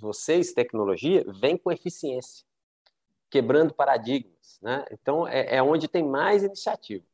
[0.00, 2.44] vocês, tecnologia, vem com eficiência,
[3.30, 4.84] quebrando paradigmas, né?
[4.90, 7.04] Então, é, é onde tem mais iniciativa.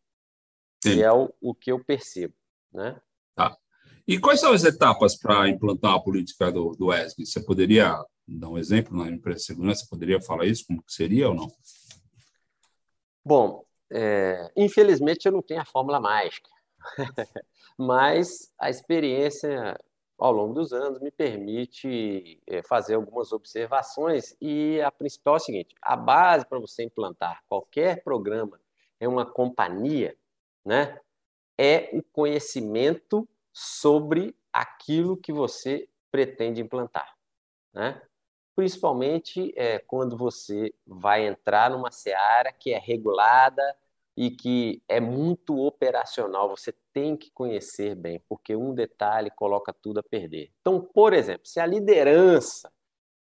[0.83, 0.97] Sim.
[0.97, 2.35] E é o, o que eu percebo,
[2.73, 3.01] né?
[3.35, 3.57] Tá.
[4.07, 7.27] E quais são as etapas para implantar a política do, do ESG?
[7.27, 9.87] Você poderia dar um exemplo na empresa de segurança?
[9.91, 10.65] Poderia falar isso?
[10.67, 11.49] Como seria ou não?
[13.25, 16.49] Bom, é, infelizmente eu não tenho a fórmula mágica.
[17.77, 19.79] Mas a experiência
[20.19, 25.41] ao longo dos anos me permite eh, fazer algumas observações e a principal é a
[25.41, 28.61] seguinte: a base para você implantar qualquer programa
[29.01, 30.17] em uma companhia,
[30.65, 30.99] né,
[31.59, 37.15] é o conhecimento sobre aquilo que você pretende implantar,
[37.73, 38.01] né?
[38.55, 43.77] Principalmente é, quando você vai entrar numa seara que é regulada
[44.17, 50.01] e que é muito operacional, você tem que conhecer bem, porque um detalhe coloca tudo
[50.01, 50.51] a perder.
[50.61, 52.73] Então, por exemplo, se a liderança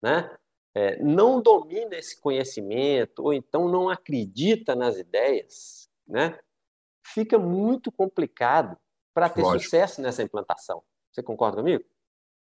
[0.02, 0.36] né,
[0.74, 6.38] é, não domina esse conhecimento, ou então não acredita nas ideias, né,
[7.02, 8.76] fica muito complicado
[9.14, 9.64] para ter Lógico.
[9.64, 10.82] sucesso nessa implantação.
[11.10, 11.84] Você concorda comigo?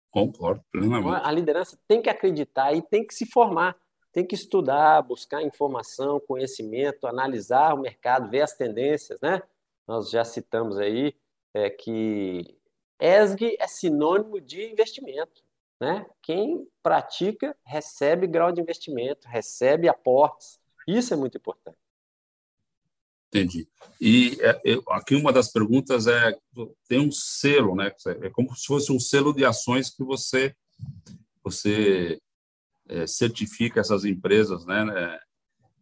[0.09, 1.07] Concordo, plenamente.
[1.07, 3.77] Então, a liderança tem que acreditar e tem que se formar
[4.11, 9.41] tem que estudar, buscar informação, conhecimento, analisar o mercado, ver as tendências, né?
[9.87, 11.15] Nós já citamos aí
[11.53, 12.57] é, que
[12.99, 15.43] ESG é sinônimo de investimento,
[15.79, 16.05] né?
[16.21, 20.59] Quem pratica recebe grau de investimento, recebe aportes.
[20.87, 21.77] Isso é muito importante.
[23.33, 23.65] Entendi.
[23.99, 26.37] E é, eu, aqui uma das perguntas é
[26.87, 27.89] tem um selo, né?
[28.21, 30.53] É como se fosse um selo de ações que você
[31.43, 32.21] você
[32.91, 35.19] é, certifica essas empresas, né, né?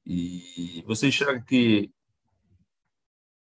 [0.05, 1.91] E você enxerga que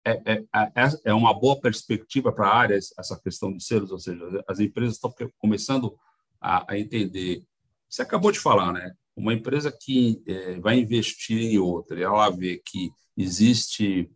[0.05, 3.98] é, é, é, é uma boa perspectiva para a área essa questão de selos, ou
[3.98, 5.96] seja, as empresas estão começando
[6.40, 7.44] a, a entender.
[7.88, 8.92] Você acabou de falar, né?
[9.14, 14.11] Uma empresa que é, vai investir em outra, ela vê que existe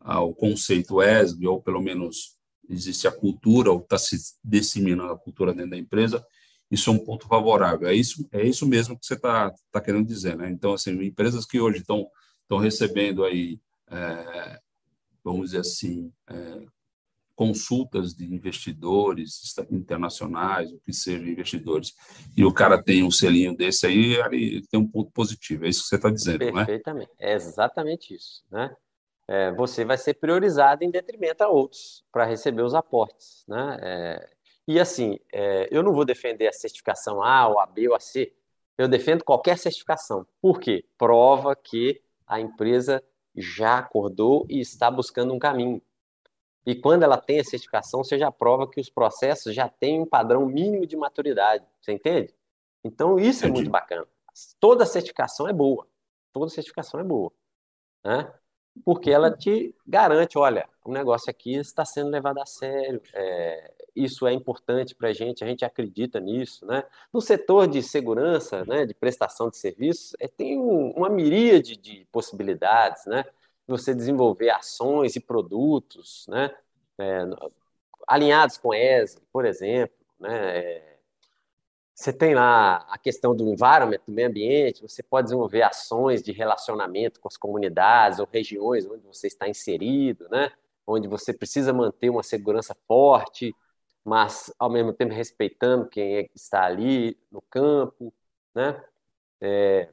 [0.00, 2.36] ah, o conceito ESG, ou pelo menos
[2.68, 6.24] existe a cultura, ou está se disseminando a cultura dentro da empresa,
[6.70, 7.88] isso é um ponto favorável.
[7.88, 10.50] É isso, é isso mesmo que você está tá querendo dizer, né?
[10.50, 12.08] Então, assim, empresas que hoje estão
[12.46, 14.60] estão recebendo aí, é,
[15.22, 16.64] vamos dizer assim, é,
[17.34, 21.92] consultas de investidores internacionais, o que seja, investidores,
[22.36, 25.66] e o cara tem um selinho desse aí, tem um ponto positivo.
[25.66, 26.56] É isso que você está dizendo, Perfeitamente.
[26.56, 26.66] né?
[26.66, 27.12] Perfeitamente.
[27.18, 28.74] É exatamente isso, né?
[29.28, 33.76] É, você vai ser priorizado em detrimento a outros para receber os aportes, né?
[33.82, 34.35] É,
[34.66, 38.00] e assim, é, eu não vou defender a certificação A, ou a B, ou a
[38.00, 38.32] C.
[38.76, 40.26] Eu defendo qualquer certificação.
[40.40, 40.84] Por quê?
[40.98, 43.02] Prova que a empresa
[43.34, 45.80] já acordou e está buscando um caminho.
[46.66, 50.06] E quando ela tem a certificação, você já prova que os processos já têm um
[50.06, 51.64] padrão mínimo de maturidade.
[51.80, 52.34] Você entende?
[52.82, 53.46] Então, isso Entendi.
[53.46, 54.06] é muito bacana.
[54.58, 55.86] Toda certificação é boa.
[56.32, 57.32] toda certificação é boa,
[58.04, 58.32] né?
[58.84, 64.26] Porque ela te garante, olha, o negócio aqui está sendo levado a sério, é, isso
[64.26, 66.84] é importante para a gente, a gente acredita nisso, né?
[67.12, 72.06] No setor de segurança, né, de prestação de serviços, é, tem um, uma miríade de
[72.12, 73.24] possibilidades, né?
[73.66, 76.54] Você desenvolver ações e produtos, né?
[76.98, 77.22] É,
[78.06, 80.95] alinhados com ESG, por exemplo, né?
[81.96, 86.30] Você tem lá a questão do environment, do meio ambiente, você pode desenvolver ações de
[86.30, 90.52] relacionamento com as comunidades ou regiões onde você está inserido, né?
[90.86, 93.56] onde você precisa manter uma segurança forte,
[94.04, 98.12] mas ao mesmo tempo respeitando quem é está ali no campo,
[98.54, 98.84] né?
[99.40, 99.88] É,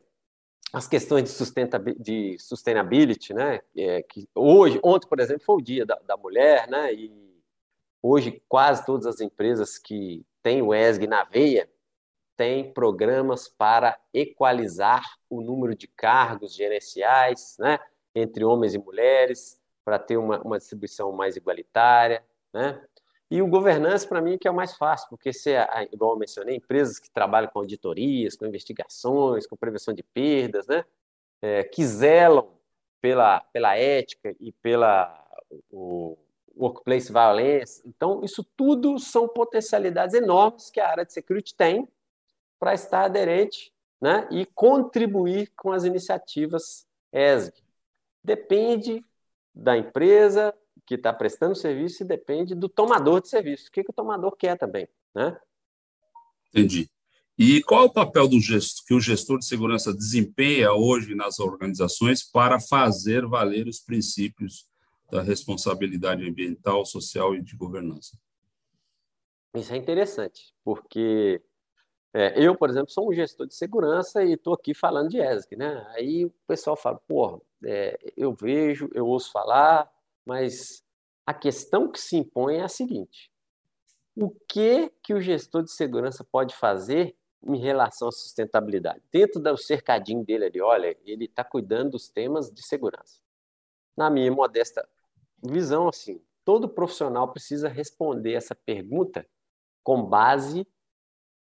[0.74, 3.62] as questões de, sustentability, de sustainability, né?
[3.78, 6.94] É, que hoje, ontem, por exemplo, foi o dia da, da mulher, né?
[6.94, 7.12] E
[8.02, 11.70] hoje quase todas as empresas que têm o ESG na veia
[12.36, 17.80] tem programas para equalizar o número de cargos gerenciais né,
[18.16, 22.24] entre homens e mulheres, para ter uma, uma distribuição mais igualitária.
[22.54, 22.82] Né?
[23.30, 25.52] E o governança, para mim, que é o mais fácil, porque se,
[25.92, 30.86] igual eu mencionei, empresas que trabalham com auditorias, com investigações, com prevenção de perdas, né,
[31.42, 32.48] é, que zelam
[33.02, 35.20] pela, pela ética e pela
[35.72, 36.18] o
[36.56, 37.82] workplace violence.
[37.86, 41.88] Então, isso tudo são potencialidades enormes que a área de security tem
[42.64, 47.62] para estar aderente né, e contribuir com as iniciativas ESG.
[48.24, 49.04] Depende
[49.54, 53.68] da empresa que está prestando serviço e depende do tomador de serviço.
[53.68, 54.88] O que, que o tomador quer também.
[55.14, 55.38] Né?
[56.54, 56.90] Entendi.
[57.38, 61.40] E qual é o papel do gestor, que o gestor de segurança desempenha hoje nas
[61.40, 64.70] organizações para fazer valer os princípios
[65.12, 68.18] da responsabilidade ambiental, social e de governança?
[69.54, 71.42] Isso é interessante, porque
[72.14, 75.56] é, eu, por exemplo, sou um gestor de segurança e estou aqui falando de ESG,
[75.56, 75.84] né?
[75.96, 79.92] Aí o pessoal fala, pô, é, eu vejo, eu ouço falar,
[80.24, 80.84] mas
[81.26, 83.32] a questão que se impõe é a seguinte:
[84.16, 89.02] o que que o gestor de segurança pode fazer em relação à sustentabilidade?
[89.12, 93.20] Dentro do cercadinho dele ali, olha, ele está cuidando dos temas de segurança.
[93.98, 94.88] Na minha modesta
[95.42, 99.26] visão, assim, todo profissional precisa responder essa pergunta
[99.84, 100.68] com base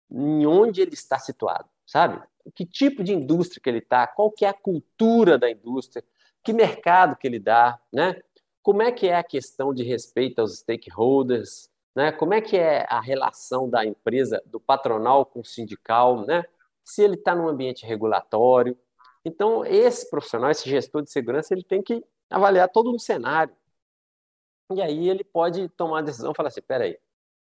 [0.09, 2.21] em onde ele está situado, sabe?
[2.55, 6.03] Que tipo de indústria que ele está, qual que é a cultura da indústria,
[6.43, 8.21] que mercado que ele dá, né?
[8.63, 12.11] Como é que é a questão de respeito aos stakeholders, né?
[12.11, 16.45] Como é que é a relação da empresa, do patronal com o sindical, né?
[16.83, 18.77] Se ele está num ambiente regulatório.
[19.25, 23.53] Então, esse profissional, esse gestor de segurança, ele tem que avaliar todo um cenário.
[24.71, 26.97] E aí ele pode tomar a decisão e falar assim, peraí,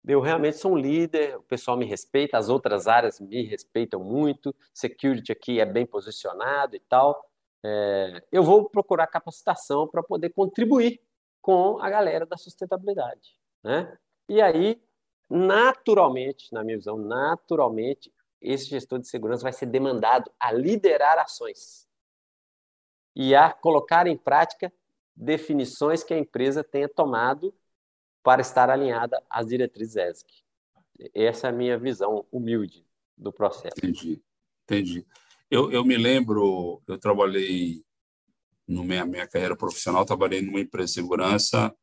[0.07, 4.55] eu realmente sou um líder, o pessoal me respeita, as outras áreas me respeitam muito,
[4.73, 7.23] security aqui é bem posicionado e tal.
[7.63, 11.01] É, eu vou procurar capacitação para poder contribuir
[11.43, 13.39] com a galera da sustentabilidade.
[13.63, 13.97] Né?
[14.29, 14.83] E aí,
[15.29, 21.87] naturalmente, na minha visão, naturalmente, esse gestor de segurança vai ser demandado a liderar ações
[23.15, 24.73] e a colocar em prática
[25.15, 27.55] definições que a empresa tenha tomado
[28.23, 30.27] para estar alinhada às diretrizes ESG.
[31.15, 32.85] Essa é a minha visão humilde
[33.17, 33.75] do processo.
[33.79, 34.23] Entendi,
[34.65, 35.07] entendi.
[35.51, 37.83] Eu, eu me lembro, eu trabalhei
[38.69, 41.75] na minha, minha carreira profissional, trabalhei numa empresa de segurança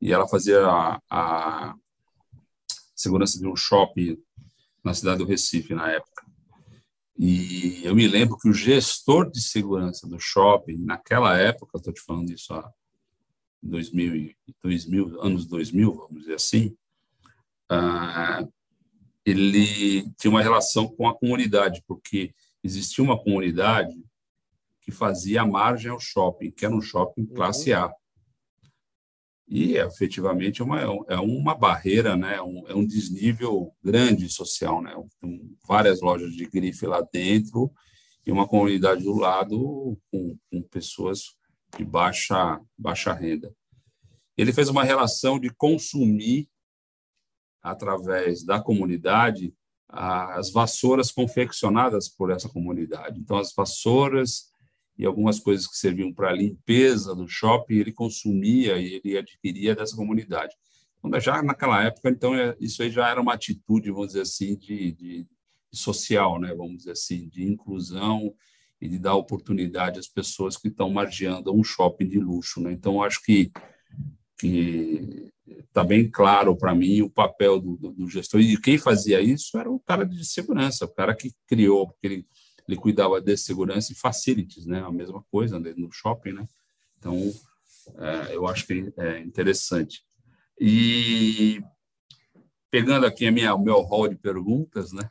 [0.00, 1.74] e ela fazia a, a
[2.94, 4.22] segurança de um shopping
[4.84, 6.24] na cidade do Recife, na época.
[7.18, 12.00] E eu me lembro que o gestor de segurança do shopping, naquela época, estou te
[12.00, 12.70] falando isso há
[13.64, 16.76] 2000, 2000 anos 2000, vamos dizer assim,
[17.68, 18.46] ah,
[19.24, 23.94] ele tinha uma relação com a comunidade, porque existia uma comunidade
[24.82, 27.90] que fazia margem ao shopping, que era um shopping classe A.
[29.48, 32.36] E, efetivamente, é uma, é uma barreira, né?
[32.36, 34.82] é, um, é um desnível grande social.
[34.82, 34.94] Né?
[35.20, 37.72] Tem várias lojas de grife lá dentro
[38.26, 41.34] e uma comunidade do lado com, com pessoas
[41.76, 43.54] de baixa, baixa renda.
[44.36, 46.48] Ele fez uma relação de consumir,
[47.62, 49.54] através da comunidade,
[49.88, 53.20] as vassouras confeccionadas por essa comunidade.
[53.20, 54.52] Então, as vassouras
[54.98, 59.96] e algumas coisas que serviam para limpeza do shopping, ele consumia e ele adquiria dessa
[59.96, 60.54] comunidade.
[61.04, 64.56] Então, já naquela época, então, é, isso aí já era uma atitude, vamos dizer assim,
[64.56, 65.26] de, de
[65.72, 66.54] social, né?
[66.54, 68.34] vamos dizer assim, de inclusão
[68.84, 72.60] e de dar oportunidade às pessoas que estão margeando um shopping de luxo.
[72.60, 72.72] Né?
[72.72, 73.50] Então, acho que,
[75.48, 78.40] está bem claro para mim o papel do, do, do, gestor.
[78.40, 82.26] E quem fazia isso era o cara de segurança, o cara que criou, porque ele
[82.66, 84.80] ele cuidava de segurança e facilities, né?
[84.80, 85.74] A mesma coisa né?
[85.76, 86.48] no shopping, né?
[86.98, 87.14] Então,
[87.98, 90.02] é, eu acho que é interessante.
[90.58, 91.62] E
[92.70, 95.08] pegando aqui a minha, o meu hall de perguntas, né?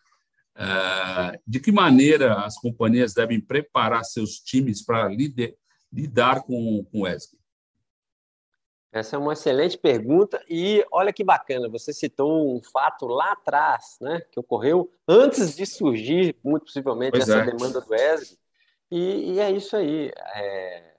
[0.55, 5.09] É, de que maneira as companhias devem preparar seus times para
[5.91, 7.37] lidar com, com o ESG?
[8.91, 13.97] Essa é uma excelente pergunta e olha que bacana, você citou um fato lá atrás,
[13.99, 17.45] né, que ocorreu antes de surgir, muito possivelmente, pois essa é.
[17.45, 18.37] demanda do ESG,
[18.91, 20.11] e, e é isso aí.
[20.35, 20.93] É,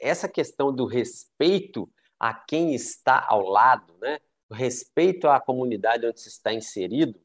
[0.00, 4.18] essa questão do respeito a quem está ao lado, né,
[4.50, 7.20] o respeito à comunidade onde se está inserido,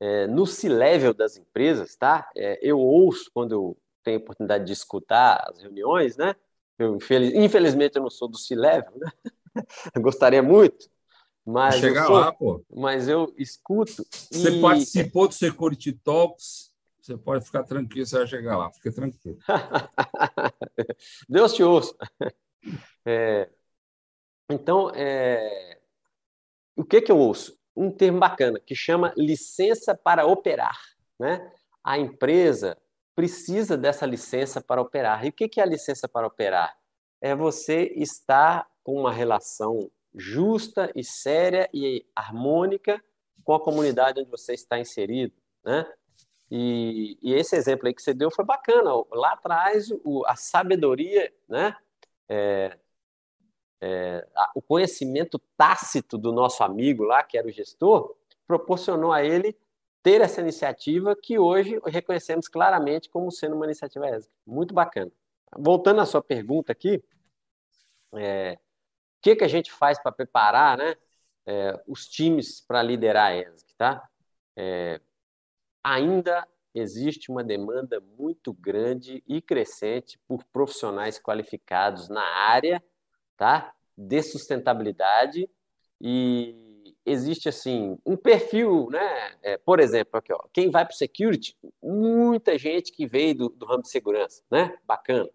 [0.00, 2.30] é, no C-level das empresas, tá?
[2.36, 6.34] É, eu ouço quando eu tenho oportunidade de escutar as reuniões, né?
[6.78, 9.10] Eu, infeliz, infelizmente, eu não sou do C-Level, né?
[10.00, 10.88] gostaria muito,
[11.44, 12.64] mas Chegar sou, lá, pô.
[12.74, 14.04] Mas eu escuto.
[14.10, 14.60] Você e...
[14.60, 19.38] participou do Security Talks, você pode ficar tranquilo, você vai chegar lá, fique tranquilo.
[21.28, 21.96] Deus te ouça.
[23.04, 23.48] É...
[24.50, 25.78] Então, é...
[26.76, 27.55] o que, que eu ouço?
[27.76, 30.78] Um termo bacana que chama licença para operar.
[31.18, 31.52] Né?
[31.84, 32.76] A empresa
[33.14, 35.24] precisa dessa licença para operar.
[35.24, 36.76] E o que é a licença para operar?
[37.20, 43.02] É você estar com uma relação justa e séria e harmônica
[43.44, 45.34] com a comunidade onde você está inserido,
[45.64, 45.86] né?
[46.50, 48.90] E, e esse exemplo aí que você deu foi bacana.
[49.12, 51.76] Lá atrás, o, a sabedoria, né?
[52.28, 52.78] É,
[53.80, 59.56] é, o conhecimento tácito do nosso amigo lá, que era o gestor, proporcionou a ele
[60.02, 64.30] ter essa iniciativa que hoje reconhecemos claramente como sendo uma iniciativa ESG.
[64.46, 65.10] Muito bacana.
[65.56, 67.02] Voltando à sua pergunta aqui,
[68.14, 68.58] é,
[69.18, 70.96] o que, que a gente faz para preparar né,
[71.44, 73.74] é, os times para liderar a ESG?
[73.76, 74.08] Tá?
[74.56, 75.00] É,
[75.82, 82.82] ainda existe uma demanda muito grande e crescente por profissionais qualificados na área
[83.36, 85.48] tá, de sustentabilidade
[86.00, 89.36] e existe assim um perfil, né?
[89.42, 93.48] É, por exemplo, aqui, ó, quem vai para o security, muita gente que veio do,
[93.48, 94.76] do ramo de segurança, né?
[94.84, 95.30] Bacana.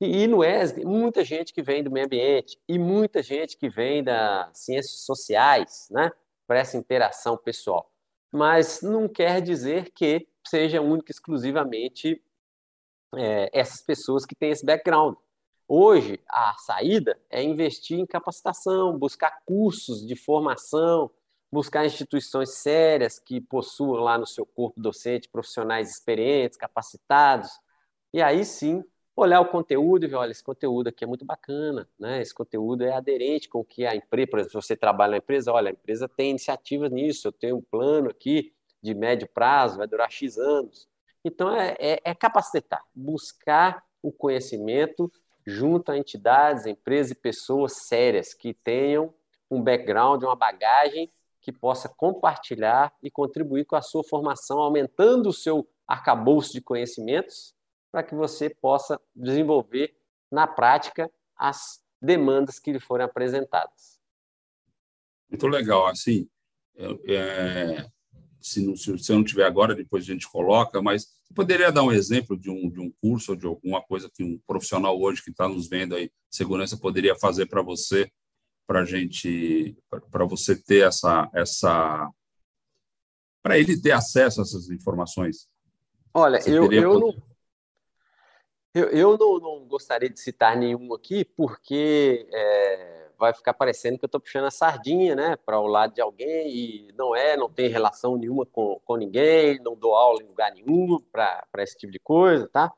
[0.00, 3.68] E, e, no ESG, muita gente que vem do meio ambiente e muita gente que
[3.68, 6.10] vem das ciências sociais, né?
[6.46, 7.90] Para essa interação pessoal.
[8.32, 12.22] Mas não quer dizer que seja única exclusivamente
[13.16, 15.16] é, essas pessoas que têm esse background.
[15.66, 21.10] Hoje, a saída é investir em capacitação, buscar cursos de formação,
[21.50, 27.48] buscar instituições sérias que possuam lá no seu corpo docente profissionais experientes, capacitados,
[28.12, 28.84] e aí sim
[29.16, 32.20] olhar o conteúdo e ver, olha, esse conteúdo aqui é muito bacana, né?
[32.20, 35.52] Esse conteúdo é aderente com o que a empresa, por exemplo, você trabalha na empresa,
[35.52, 39.86] olha, a empresa tem iniciativas nisso, eu tenho um plano aqui de médio prazo, vai
[39.86, 40.88] durar X anos.
[41.24, 45.10] Então, é, é, é capacitar, buscar o conhecimento
[45.46, 49.12] junto a entidades, empresas e pessoas sérias que tenham
[49.50, 55.32] um background, uma bagagem que possa compartilhar e contribuir com a sua formação, aumentando o
[55.32, 57.54] seu arcabouço de conhecimentos,
[57.92, 59.94] para que você possa desenvolver
[60.30, 64.00] na prática as demandas que lhe forem apresentadas.
[65.28, 65.86] Muito legal.
[65.86, 66.28] Assim,
[66.76, 67.86] é,
[68.44, 71.82] se, não, se você não tiver agora, depois a gente coloca, mas você poderia dar
[71.82, 75.22] um exemplo de um, de um curso ou de alguma coisa que um profissional hoje
[75.22, 78.12] que está nos vendo aí, segurança, poderia fazer para você,
[78.66, 79.74] para gente,
[80.10, 82.10] para você ter essa, essa
[83.42, 85.48] para ele ter acesso a essas informações?
[86.12, 87.22] Olha, eu, eu, não,
[88.74, 94.04] eu, eu não, não, gostaria de citar nenhum aqui, porque é, vai ficar parecendo que
[94.04, 97.48] eu estou puxando a sardinha, né, para o lado de alguém e não é, não
[97.48, 101.92] tem relação nenhuma com, com ninguém, não dou aula em lugar nenhum para esse tipo
[101.92, 102.72] de coisa, tá?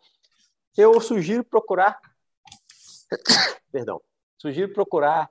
[0.76, 1.98] Eu sugiro procurar,
[3.72, 4.00] perdão,
[4.38, 5.30] sugiro procurar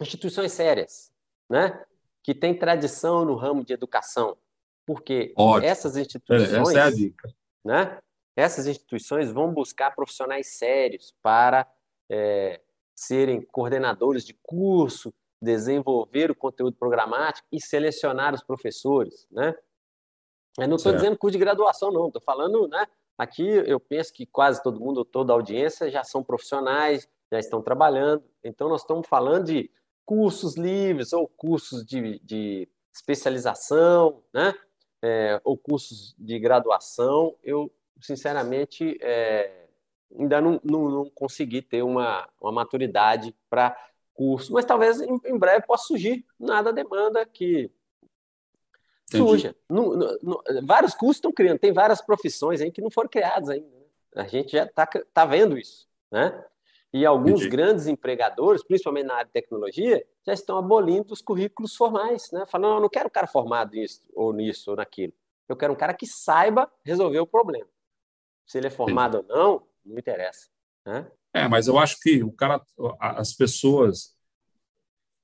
[0.00, 1.12] instituições sérias,
[1.48, 1.84] né,
[2.22, 4.36] que têm tradição no ramo de educação,
[4.86, 5.66] porque Ótimo.
[5.66, 7.98] essas instituições, essa é a dica, né?
[8.36, 11.66] Essas instituições vão buscar profissionais sérios para
[12.08, 12.60] é,
[13.00, 19.54] serem coordenadores de curso, desenvolver o conteúdo programático e selecionar os professores, né?
[20.58, 22.08] Eu não estou dizendo curso de graduação, não.
[22.08, 22.86] Estou falando, né?
[23.16, 27.62] Aqui eu penso que quase todo mundo, toda a audiência já são profissionais, já estão
[27.62, 28.22] trabalhando.
[28.44, 29.70] Então nós estamos falando de
[30.04, 34.52] cursos livres ou cursos de, de especialização, né?
[35.02, 37.34] É, ou cursos de graduação.
[37.42, 37.72] Eu,
[38.02, 39.69] sinceramente, é,
[40.18, 43.76] ainda não, não, não consegui ter uma, uma maturidade para
[44.14, 47.70] curso, mas talvez em, em, breve possa surgir nada demanda que
[49.08, 49.28] Entendi.
[49.28, 49.56] Suja.
[49.68, 53.48] No, no, no, vários cursos estão criando, tem várias profissões aí que não foram criadas
[53.48, 53.66] ainda.
[53.66, 53.84] Né?
[54.14, 55.88] A gente já está tá vendo isso.
[56.10, 56.44] Né?
[56.92, 57.48] E alguns Entendi.
[57.48, 62.30] grandes empregadores, principalmente na área de tecnologia, já estão abolindo os currículos formais.
[62.32, 62.44] Né?
[62.46, 65.12] Falando, não, eu não quero um cara formado nisso, ou nisso, ou naquilo.
[65.48, 67.66] Eu quero um cara que saiba resolver o problema.
[68.46, 69.32] Se ele é formado Entendi.
[69.32, 70.48] ou não, não interessa.
[70.86, 71.10] Né?
[71.34, 72.60] É, mas eu acho que o cara,
[73.00, 74.16] as pessoas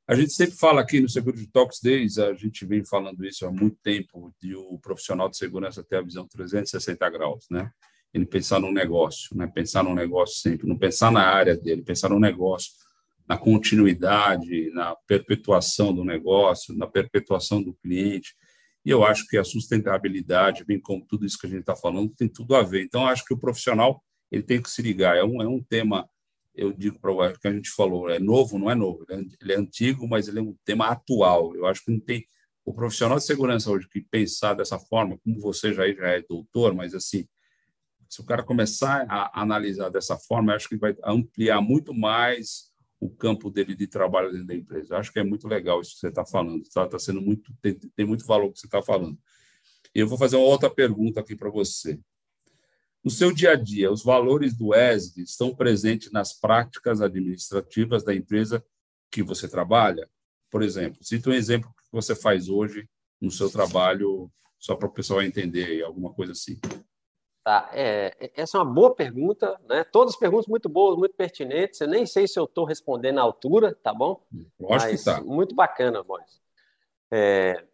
[0.09, 3.51] a gente sempre fala aqui no Security Talks Days, a gente vem falando isso há
[3.51, 7.69] muito tempo, de o profissional de segurança ter a visão 360 graus, né?
[8.15, 9.49] Ele pensar no negócio, né?
[9.49, 12.71] Pensar no negócio sempre, não pensar na área dele, pensar no negócio,
[13.29, 18.37] na continuidade, na perpetuação do negócio, na perpetuação do cliente.
[18.85, 22.15] E eu acho que a sustentabilidade, bem como tudo isso que a gente está falando,
[22.15, 22.85] tem tudo a ver.
[22.85, 24.01] Então, acho que o profissional
[24.31, 25.17] ele tem que se ligar.
[25.17, 26.09] É um, é um tema
[26.57, 29.53] eu digo para o que a gente falou, é novo, não é novo, é, ele
[29.53, 31.55] é antigo, mas ele é um tema atual.
[31.55, 32.27] Eu acho que não tem
[32.65, 36.75] o profissional de segurança hoje que pensar dessa forma, como você já, já é doutor,
[36.75, 37.29] mas assim,
[38.09, 43.11] se o cara começar a analisar dessa forma, acho que vai ampliar muito mais o
[43.11, 44.95] campo dele de trabalho dentro da empresa.
[44.95, 46.63] Eu acho que é muito legal isso que você está falando.
[46.63, 49.19] Está tá sendo muito tem, tem muito valor o que você está falando.
[49.95, 52.01] Eu vou fazer uma outra pergunta aqui para você.
[53.07, 58.13] No seu dia a dia, os valores do ESG estão presentes nas práticas administrativas da
[58.13, 58.67] empresa
[59.13, 60.11] que você trabalha?
[60.51, 62.85] Por exemplo, cita um exemplo que você faz hoje
[63.21, 64.29] no seu trabalho,
[64.59, 66.59] só para o pessoal entender, alguma coisa assim.
[67.45, 69.85] Tá, é, essa é uma boa pergunta, né?
[69.85, 71.81] Todas perguntas muito boas, muito pertinentes.
[71.81, 74.21] Eu nem sei se eu estou respondendo à altura, tá bom?
[74.59, 75.21] Lógico Mas, que tá.
[75.21, 76.43] Muito bacana, Boris.
[77.13, 77.65] É,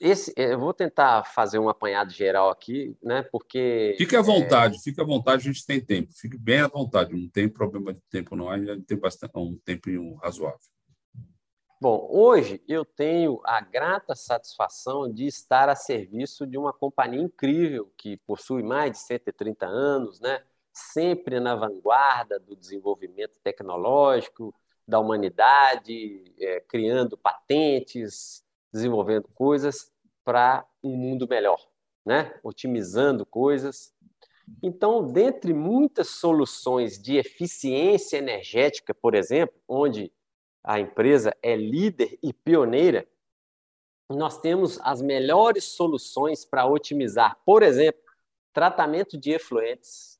[0.00, 3.22] esse, é, eu vou tentar fazer um apanhado geral aqui, né?
[3.22, 3.94] Porque.
[3.98, 4.78] Fique à vontade, é...
[4.78, 6.12] fique à vontade, a gente tem tempo.
[6.12, 8.48] Fique bem à vontade, não tem problema de tempo, não.
[8.48, 10.58] A gente tem bastante, um tempo razoável.
[11.80, 17.92] Bom, hoje eu tenho a grata satisfação de estar a serviço de uma companhia incrível
[17.96, 20.42] que possui mais de 130 anos, né?
[20.78, 24.54] sempre na vanguarda do desenvolvimento tecnológico
[24.86, 28.44] da humanidade, é, criando patentes,
[28.78, 29.92] desenvolvendo coisas
[30.24, 31.60] para um mundo melhor,
[32.06, 32.38] né?
[32.42, 33.92] otimizando coisas.
[34.62, 40.12] Então, dentre muitas soluções de eficiência energética, por exemplo, onde
[40.64, 43.06] a empresa é líder e pioneira,
[44.08, 48.00] nós temos as melhores soluções para otimizar, por exemplo,
[48.52, 50.18] tratamento de efluentes,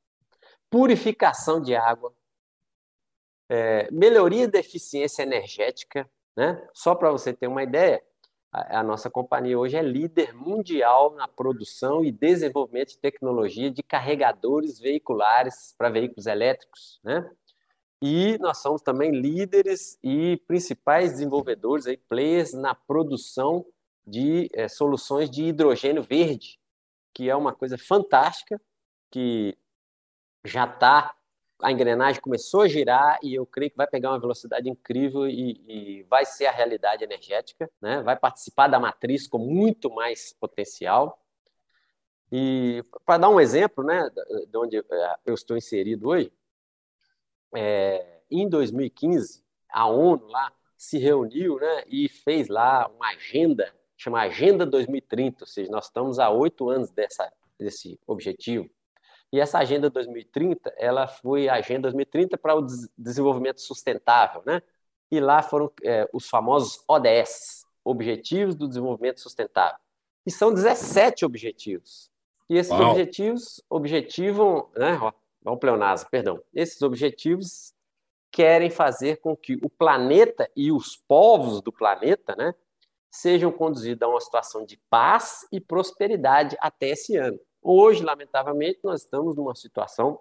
[0.68, 2.14] purificação de água,
[3.48, 6.08] é, melhoria da eficiência energética.
[6.36, 6.68] Né?
[6.74, 8.02] Só para você ter uma ideia,
[8.50, 14.78] a, nossa companhia hoje é líder mundial na produção e desenvolvimento de tecnologia de carregadores
[14.78, 17.30] veiculares para veículos elétricos, né?
[18.00, 23.66] E nós somos também líderes e principais desenvolvedores, aí, players na produção
[24.06, 26.58] de é, soluções de hidrogênio verde,
[27.12, 28.60] que é uma coisa fantástica,
[29.10, 29.58] que
[30.44, 31.14] já está
[31.60, 35.60] a engrenagem começou a girar e eu creio que vai pegar uma velocidade incrível e,
[35.66, 38.00] e, vai ser a realidade energética, né?
[38.02, 41.20] vai participar da matriz com muito mais potencial.
[42.30, 44.08] E para dar um exemplo né,
[44.48, 46.32] de onde é, eu estou inserido hoje,
[47.54, 54.20] é, em 2015, a ONU lá se reuniu né, e fez lá uma agenda, chama
[54.20, 58.70] Agenda 2030, ou seja, nós estamos há oito anos dessa, desse objetivo.
[59.32, 62.66] E essa Agenda 2030, ela foi a Agenda 2030 para o
[62.96, 64.62] desenvolvimento sustentável, né?
[65.10, 69.78] E lá foram é, os famosos ODS, Objetivos do Desenvolvimento Sustentável.
[70.26, 72.10] E são 17 objetivos.
[72.50, 72.90] E esses Uau.
[72.90, 74.98] objetivos objetivam, né?
[75.00, 75.12] Ó,
[75.42, 76.42] vamos pleonasa, perdão.
[76.54, 77.72] Esses objetivos
[78.30, 82.54] querem fazer com que o planeta e os povos do planeta, né,
[83.10, 87.38] sejam conduzidos a uma situação de paz e prosperidade até esse ano.
[87.62, 90.20] Hoje, lamentavelmente, nós estamos numa situação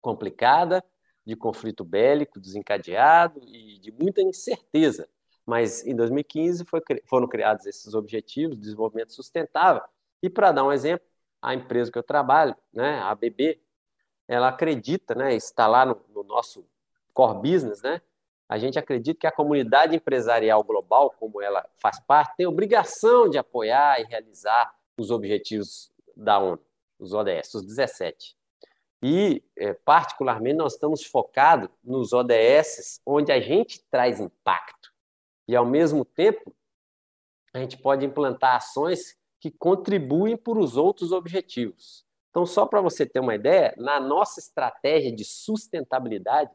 [0.00, 0.84] complicada,
[1.24, 5.08] de conflito bélico desencadeado e de muita incerteza.
[5.46, 9.82] Mas em 2015 foi, foram criados esses objetivos de desenvolvimento sustentável.
[10.22, 11.06] E para dar um exemplo,
[11.40, 13.60] a empresa que eu trabalho, né, a ABB,
[14.26, 16.66] ela acredita, né, está lá no, no nosso
[17.12, 18.00] core business, né,
[18.48, 23.38] a gente acredita que a comunidade empresarial global, como ela faz parte, tem obrigação de
[23.38, 26.60] apoiar e realizar os objetivos da ONU,
[26.98, 28.36] os ODS, os 17.
[29.02, 34.90] E, é, particularmente, nós estamos focados nos ODS, onde a gente traz impacto.
[35.46, 36.54] E, ao mesmo tempo,
[37.52, 42.04] a gente pode implantar ações que contribuem para os outros objetivos.
[42.30, 46.50] Então, só para você ter uma ideia, na nossa estratégia de sustentabilidade,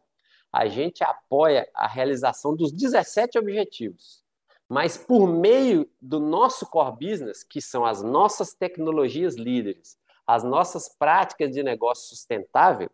[0.52, 4.24] a gente apoia a realização dos 17 objetivos.
[4.70, 9.98] Mas por meio do nosso core business, que são as nossas tecnologias líderes,
[10.28, 12.90] as nossas práticas de negócio sustentável,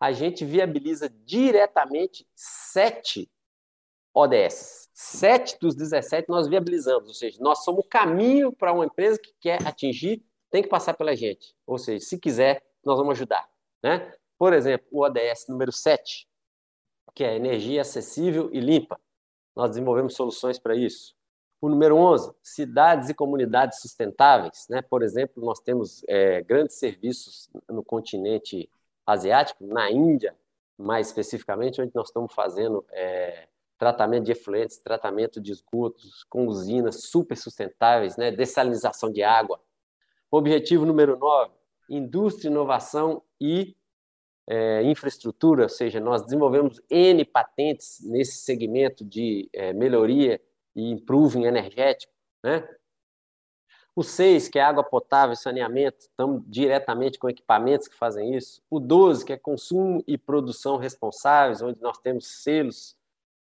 [0.00, 3.30] a gente viabiliza diretamente sete
[4.14, 4.88] ODS.
[4.94, 9.34] Sete dos 17 nós viabilizamos, ou seja, nós somos o caminho para uma empresa que
[9.38, 11.54] quer atingir, tem que passar pela gente.
[11.66, 13.46] Ou seja, se quiser, nós vamos ajudar.
[13.82, 14.10] Né?
[14.38, 16.26] Por exemplo, o ODS número 7,
[17.14, 18.98] que é energia acessível e limpa.
[19.56, 21.16] Nós desenvolvemos soluções para isso.
[21.60, 24.66] O número 11, cidades e comunidades sustentáveis.
[24.68, 24.82] Né?
[24.82, 28.68] Por exemplo, nós temos é, grandes serviços no continente
[29.06, 30.36] asiático, na Índia,
[30.76, 33.48] mais especificamente, onde nós estamos fazendo é,
[33.78, 38.30] tratamento de efluentes, tratamento de esgotos com usinas super sustentáveis, né?
[38.30, 39.60] dessalinização de água.
[40.30, 41.52] Objetivo número 9,
[41.88, 43.75] indústria, inovação e
[44.48, 50.40] é, infraestrutura, ou seja, nós desenvolvemos N patentes nesse segmento de é, melhoria
[50.74, 52.12] e improving energético.
[52.44, 52.66] Né?
[53.94, 58.62] O 6, que é água potável e saneamento, estamos diretamente com equipamentos que fazem isso.
[58.70, 62.94] O 12, que é consumo e produção responsáveis, onde nós temos selos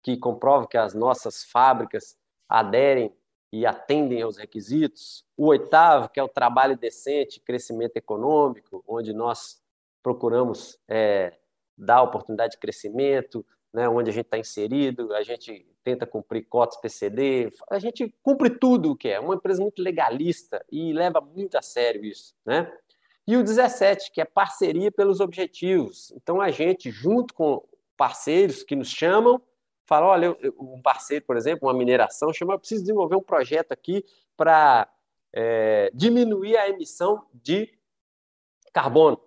[0.03, 3.15] que comprovam que as nossas fábricas aderem
[3.53, 5.25] e atendem aos requisitos.
[5.37, 9.61] O oitavo, que é o trabalho decente, crescimento econômico, onde nós
[10.03, 11.35] procuramos é,
[11.77, 16.81] dar oportunidade de crescimento, né, onde a gente está inserido, a gente tenta cumprir cotas
[16.81, 19.21] PCD, a gente cumpre tudo o que é.
[19.21, 22.35] Uma empresa muito legalista e leva muito a sério isso.
[22.45, 22.71] Né?
[23.27, 26.11] E o 17, que é parceria pelos objetivos.
[26.13, 27.65] Então, a gente, junto com
[27.97, 29.41] parceiros que nos chamam,
[29.87, 34.05] fala, olha, um parceiro, por exemplo, uma mineração, chama, eu preciso desenvolver um projeto aqui
[34.37, 34.89] para
[35.33, 37.73] é, diminuir a emissão de
[38.73, 39.21] carbono.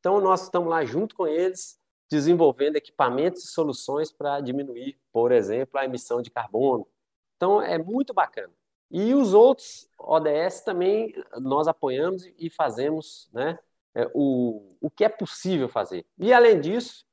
[0.00, 1.78] Então, nós estamos lá junto com eles,
[2.10, 6.88] desenvolvendo equipamentos e soluções para diminuir, por exemplo, a emissão de carbono.
[7.36, 8.52] Então, é muito bacana.
[8.90, 13.58] E os outros ODS também nós apoiamos e fazemos né,
[13.94, 16.04] é, o, o que é possível fazer.
[16.18, 17.06] E, além disso,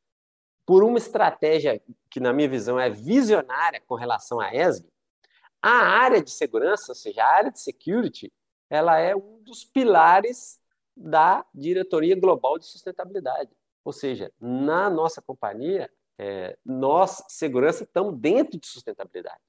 [0.65, 4.87] por uma estratégia que, na minha visão, é visionária com relação à ESG,
[5.61, 8.31] a área de segurança, ou seja, a área de security,
[8.69, 10.59] ela é um dos pilares
[10.97, 13.51] da diretoria global de sustentabilidade.
[13.85, 19.39] Ou seja, na nossa companhia, é, nós, segurança, estamos dentro de sustentabilidade.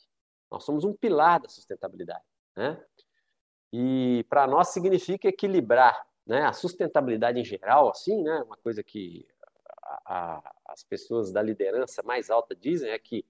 [0.51, 2.25] Nós somos um pilar da sustentabilidade.
[2.55, 2.81] Né?
[3.73, 9.27] E para nós significa equilibrar né, a sustentabilidade em geral, assim, né, uma coisa que
[9.83, 13.25] a, a, as pessoas da liderança mais alta dizem é que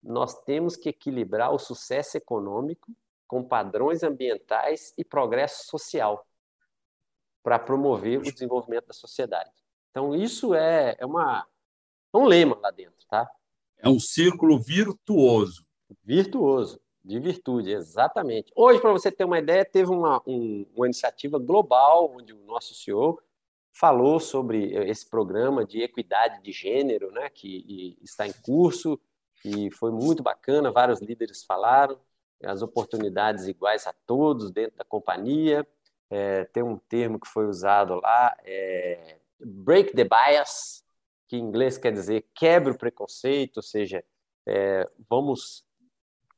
[0.00, 2.92] nós temos que equilibrar o sucesso econômico
[3.26, 6.27] com padrões ambientais e progresso social
[7.48, 9.48] para promover o desenvolvimento da sociedade.
[9.90, 11.46] Então, isso é, é, uma,
[12.12, 13.26] é um lema lá dentro, tá?
[13.78, 15.64] É um círculo virtuoso.
[16.04, 18.52] Virtuoso, de virtude, exatamente.
[18.54, 22.74] Hoje, para você ter uma ideia, teve uma, um, uma iniciativa global, onde o nosso
[22.74, 23.18] CEO
[23.72, 29.00] falou sobre esse programa de equidade de gênero, né, que está em curso,
[29.42, 31.98] e foi muito bacana, vários líderes falaram,
[32.44, 35.66] as oportunidades iguais a todos dentro da companhia,
[36.10, 40.84] é, tem um termo que foi usado lá, é, break the bias,
[41.26, 44.04] que em inglês quer dizer quebre o preconceito, ou seja,
[44.46, 45.64] é, vamos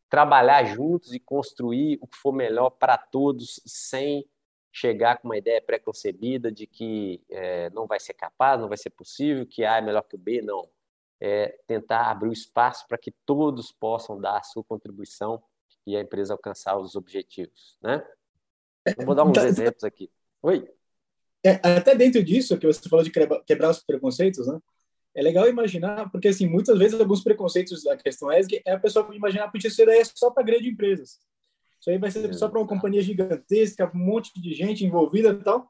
[0.09, 4.29] trabalhar juntos e construir o que for melhor para todos, sem
[4.73, 8.91] chegar com uma ideia preconcebida de que é, não vai ser capaz, não vai ser
[8.91, 10.69] possível, que A é melhor que o B, não.
[11.21, 15.43] É tentar abrir o espaço para que todos possam dar a sua contribuição
[15.87, 18.05] e a empresa alcançar os objetivos, né?
[19.05, 20.11] Vou dar uns tá, exemplos aqui.
[20.43, 20.69] Oi.
[21.45, 24.59] É, até dentro disso, que você falou de quebrar os preconceitos, né?
[25.15, 29.13] É legal imaginar, porque assim, muitas vezes alguns preconceitos da questão ESG é a pessoa
[29.15, 31.19] imaginar que isso daí é só para grandes empresas.
[31.81, 35.43] Isso aí vai ser só para uma companhia gigantesca, um monte de gente envolvida e
[35.43, 35.69] tal.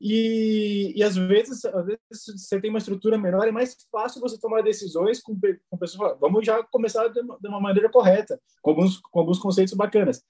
[0.00, 4.40] E, e às vezes, às vezes você tem uma estrutura menor, é mais fácil você
[4.40, 6.18] tomar decisões com, com pessoas.
[6.18, 10.24] Vamos já começar de uma, de uma maneira correta, com alguns, com alguns conceitos bacanas.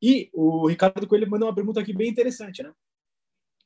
[0.00, 2.72] E o Ricardo Coelho mandou uma pergunta aqui bem interessante, né?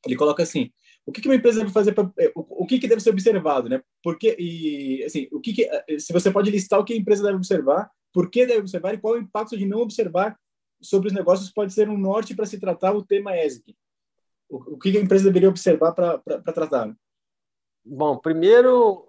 [0.06, 0.70] Ele coloca assim:
[1.06, 3.82] o que, uma empresa deve fazer para é, o, que, deve ser observado, né?
[4.02, 7.22] Porque e assim, o que, que eh, se você pode listar o que a empresa
[7.22, 10.38] deve observar, por que deve observar e qual o impacto de não observar
[10.80, 13.76] sobre os negócios pode ser um norte para se tratar o tema ESG.
[14.48, 16.18] O, o que, a empresa deveria observar para
[16.52, 16.94] tratar?
[17.84, 19.08] Bom, primeiro,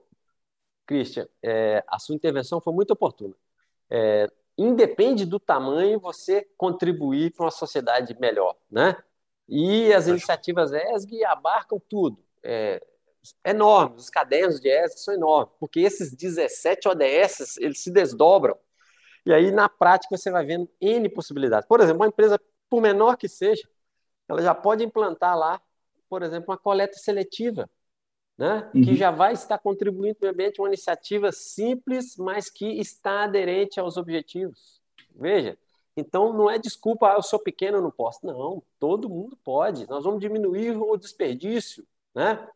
[0.86, 3.36] Christian, é, a sua intervenção foi muito oportuna.
[3.90, 8.96] É, independe do tamanho, você contribuir para uma sociedade melhor, né?
[9.48, 12.18] E as iniciativas ESG abarcam tudo.
[12.42, 12.82] É,
[13.44, 18.58] enormes, os cadernos de ESG são enormes, porque esses 17 ODS, eles se desdobram.
[19.26, 21.68] E aí, na prática, você vai vendo N possibilidades.
[21.68, 22.40] Por exemplo, uma empresa,
[22.70, 23.68] por menor que seja,
[24.28, 25.62] ela já pode implantar lá,
[26.10, 27.70] por exemplo, uma coleta seletiva,
[28.38, 28.70] né?
[28.74, 28.82] Uhum.
[28.82, 33.80] que já vai estar contribuindo para o ambiente, uma iniciativa simples, mas que está aderente
[33.80, 34.82] aos objetivos.
[35.16, 35.58] Veja,
[35.96, 38.26] então não é desculpa, ah, eu sou pequeno, eu não posso.
[38.26, 39.88] Não, todo mundo pode.
[39.88, 42.48] Nós vamos diminuir o desperdício, né?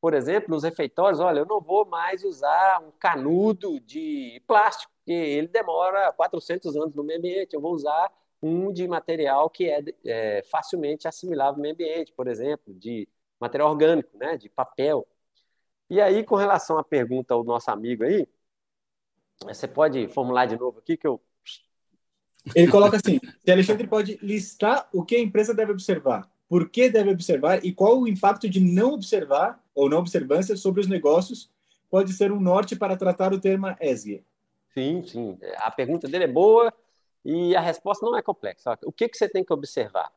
[0.00, 5.12] Por exemplo, nos refeitórios, olha, eu não vou mais usar um canudo de plástico, porque
[5.12, 7.54] ele demora 400 anos no meio ambiente.
[7.54, 8.10] Eu vou usar
[8.42, 13.06] um de material que é, é facilmente assimilável no meio ambiente, por exemplo, de
[13.38, 15.06] material orgânico, né, de papel.
[15.90, 18.26] E aí, com relação à pergunta ao nosso amigo aí,
[19.42, 21.20] você pode formular de novo aqui que eu.
[22.54, 26.88] Ele coloca assim: se Alexandre pode listar o que a empresa deve observar, por que
[26.88, 31.50] deve observar e qual o impacto de não observar ou não observância sobre os negócios
[31.90, 34.24] pode ser um norte para tratar o tema ESG.
[34.72, 35.38] Sim, sim.
[35.56, 36.72] A pergunta dele é boa
[37.24, 38.78] e a resposta não é complexa.
[38.84, 40.12] O que, que você tem que observar?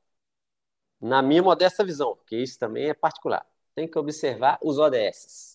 [1.02, 5.53] Na minha modesta visão, porque isso também é particular, tem que observar os ODS.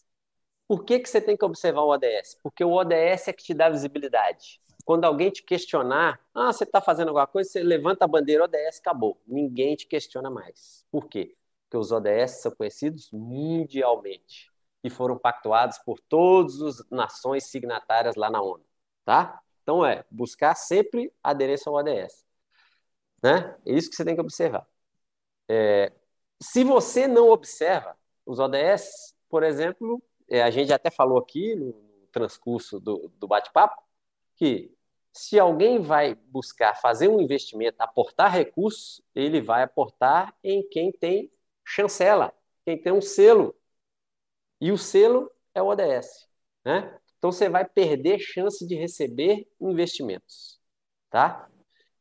[0.68, 2.38] Por que, que você tem que observar o ODS?
[2.42, 4.60] Porque o ODS é que te dá visibilidade.
[4.84, 8.78] Quando alguém te questionar, ah, você está fazendo alguma coisa, você levanta a bandeira ODS,
[8.78, 9.20] acabou.
[9.26, 10.84] Ninguém te questiona mais.
[10.90, 11.34] Por quê?
[11.64, 14.50] Porque os ODS são conhecidos mundialmente
[14.84, 18.64] e foram pactuados por todas as nações signatárias lá na ONU,
[19.04, 19.40] tá?
[19.62, 22.24] Então é buscar sempre aderência ao ODS,
[23.22, 23.56] né?
[23.66, 24.66] É isso que você tem que observar.
[25.48, 25.92] É,
[26.40, 31.72] se você não observa os ODS, por exemplo, é, a gente até falou aqui no,
[32.10, 33.82] transcurso do, do bate-papo,
[34.36, 34.72] que
[35.12, 41.30] se alguém vai buscar fazer um investimento, aportar recursos, ele vai aportar em quem tem
[41.64, 42.32] chancela,
[42.64, 43.54] quem tem um selo.
[44.60, 46.28] E o selo é o ODS.
[46.64, 46.98] Né?
[47.18, 50.60] Então você vai perder chance de receber investimentos.
[51.10, 51.48] Tá?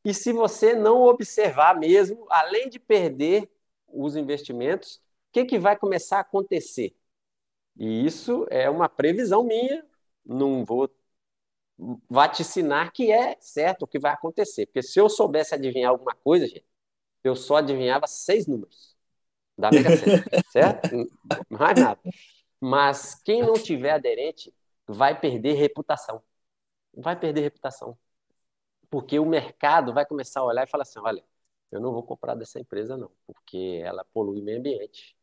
[0.03, 3.49] E se você não observar mesmo, além de perder
[3.87, 5.01] os investimentos, o
[5.33, 6.95] que, que vai começar a acontecer?
[7.77, 9.85] E isso é uma previsão minha,
[10.25, 10.89] não vou
[12.09, 14.65] vaticinar que é certo o que vai acontecer.
[14.65, 16.65] Porque se eu soubesse adivinhar alguma coisa, gente,
[17.23, 18.95] eu só adivinhava seis números
[19.57, 20.89] da Mega Sena, certo?
[21.49, 21.99] Mais nada.
[22.59, 24.53] Mas quem não tiver aderente
[24.87, 26.23] vai perder reputação.
[26.93, 27.97] Vai perder reputação.
[28.89, 31.23] Porque o mercado vai começar a olhar e falar assim: olha,
[31.71, 35.16] eu não vou comprar dessa empresa, não, porque ela polui o meio ambiente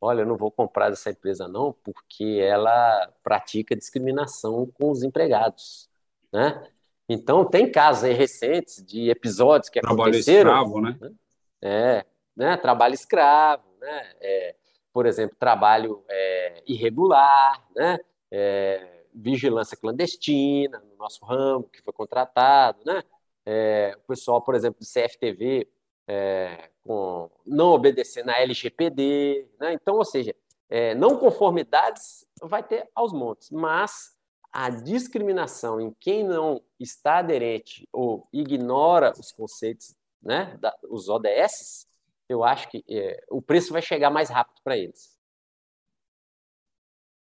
[0.00, 5.88] olha, eu não vou comprar dessa empresa não, porque ela pratica discriminação com os empregados,
[6.32, 6.66] né?
[7.08, 10.50] Então, tem casos aí recentes de episódios que trabalho aconteceram...
[10.50, 11.14] Trabalho escravo, né?
[11.62, 12.56] É, né?
[12.58, 14.12] Trabalho escravo, né?
[14.20, 14.54] É,
[14.92, 17.98] por exemplo, trabalho é, irregular, né?
[18.30, 23.02] É, vigilância clandestina no nosso ramo, que foi contratado, né?
[23.46, 25.66] É, o pessoal, por exemplo, do CFTV
[26.08, 29.46] é, com, não obedecer na LGPD.
[29.60, 29.74] Né?
[29.74, 30.34] Então, ou seja,
[30.70, 34.16] é, não conformidades vai ter aos montes, mas
[34.50, 41.86] a discriminação em quem não está aderente ou ignora os conceitos, né, da, os ODS,
[42.28, 45.16] eu acho que é, o preço vai chegar mais rápido para eles.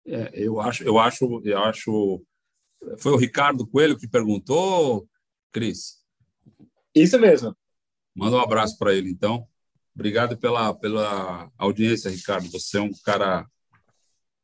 [0.06, 2.22] É, eu acho, eu acho, eu acho.
[2.98, 5.06] Foi o Ricardo Coelho que perguntou,
[5.52, 6.02] Cris?
[6.94, 7.54] Isso mesmo.
[8.18, 9.46] Manda um abraço para ele, então.
[9.94, 12.50] Obrigado pela, pela audiência, Ricardo.
[12.50, 13.46] Você é um cara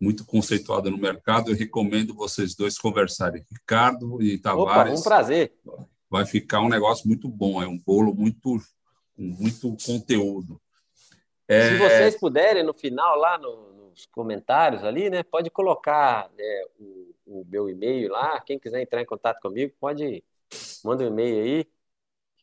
[0.00, 1.50] muito conceituado no mercado.
[1.50, 3.44] Eu recomendo vocês dois conversarem.
[3.50, 4.92] Ricardo e Tavares.
[4.92, 5.52] Opa, um prazer.
[6.08, 7.60] Vai ficar um negócio muito bom.
[7.60, 8.60] É um bolo muito,
[9.18, 10.60] muito conteúdo.
[11.48, 11.70] É...
[11.70, 17.12] Se vocês puderem, no final, lá no, nos comentários ali, né, pode colocar né, o,
[17.26, 18.40] o meu e-mail lá.
[18.40, 20.22] Quem quiser entrar em contato comigo, pode
[20.84, 21.66] manda um e-mail aí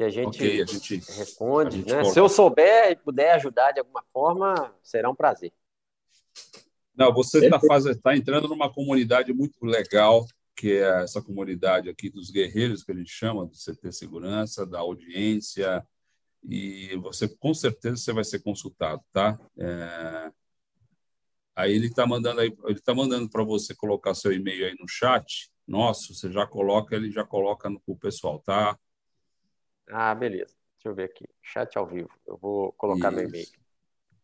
[0.01, 1.75] que a gente, okay, a gente responde.
[1.75, 2.03] A gente né?
[2.05, 5.53] Se eu souber e puder ajudar de alguma forma, será um prazer.
[6.95, 7.59] Não, você está
[8.01, 10.25] tá entrando numa comunidade muito legal,
[10.55, 14.79] que é essa comunidade aqui dos guerreiros, que a gente chama, do CT Segurança, da
[14.79, 15.85] audiência,
[16.43, 19.39] e você, com certeza, você vai ser consultado, tá?
[19.59, 20.31] É...
[21.55, 24.87] Aí ele está mandando aí, ele tá mandando para você colocar seu e-mail aí no
[24.87, 25.51] chat.
[25.67, 28.75] Nossa, você já coloca, ele já coloca no pessoal, tá?
[29.91, 30.55] Ah, beleza.
[30.75, 31.25] Deixa eu ver aqui.
[31.41, 32.09] Chat ao vivo.
[32.25, 33.19] Eu vou colocar Isso.
[33.19, 33.47] meu e-mail.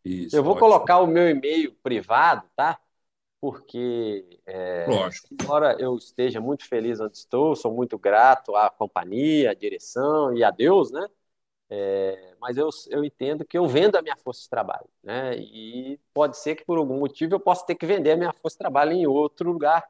[0.04, 0.68] Isso, eu vou ótimo.
[0.68, 2.80] colocar o meu e-mail privado, tá?
[3.40, 4.86] Porque, é,
[5.30, 10.42] embora eu esteja muito feliz onde estou, sou muito grato à companhia, à direção e
[10.42, 11.06] a Deus, né?
[11.70, 15.36] É, mas eu, eu entendo que eu vendo a minha força de trabalho, né?
[15.36, 18.56] E pode ser que por algum motivo eu possa ter que vender a minha força
[18.56, 19.86] de trabalho em outro lugar.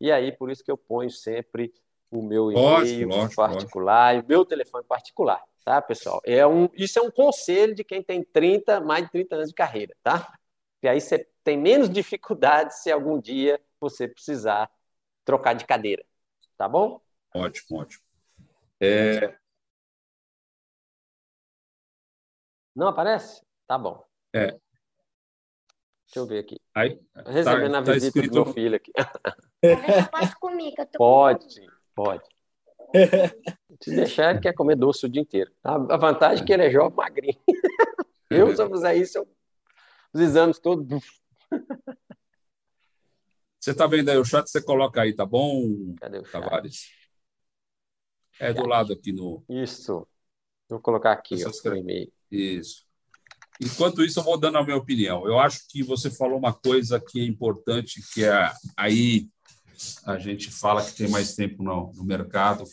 [0.00, 1.72] E aí, por isso que eu ponho sempre
[2.12, 4.22] o meu e-mail lógico, particular lógico.
[4.22, 6.20] e o meu telefone particular, tá, pessoal?
[6.24, 9.54] É um, isso é um conselho de quem tem 30, mais de 30 anos de
[9.54, 10.32] carreira, tá?
[10.82, 14.70] E aí você tem menos dificuldade se algum dia você precisar
[15.24, 16.04] trocar de cadeira,
[16.56, 17.00] tá bom?
[17.34, 18.04] Ótimo, ótimo.
[18.78, 19.34] É...
[22.74, 23.42] Não aparece?
[23.66, 24.04] Tá bom.
[24.34, 24.58] É.
[26.06, 26.60] Deixa eu ver aqui.
[26.74, 28.34] Aí, Recebendo tá, a tá visita escrito...
[28.34, 28.92] do meu filho aqui.
[30.10, 32.24] Pode comigo, Pode, sim, pode.
[33.82, 35.50] Se deixar, ele quer comer doce o dia inteiro.
[35.64, 37.38] A vantagem é que ele é jovem, magrinho.
[38.30, 39.28] Eu, se eu fizer isso, eu...
[40.14, 40.86] os exames todos.
[43.60, 44.48] Você está vendo aí o chat?
[44.48, 46.86] Você coloca aí, tá bom, Cadê o Tavares?
[48.40, 49.44] É do lado aqui no.
[49.50, 50.08] Isso.
[50.66, 51.50] Vou colocar aqui ó.
[52.30, 52.86] Isso.
[53.60, 55.26] Enquanto isso, eu vou dando a minha opinião.
[55.26, 59.28] Eu acho que você falou uma coisa que é importante, que é aí
[60.04, 62.64] a gente fala que tem mais tempo no, no mercado.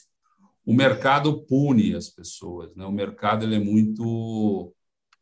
[0.66, 2.86] O mercado pune as pessoas, né?
[2.86, 4.74] O mercado ele é muito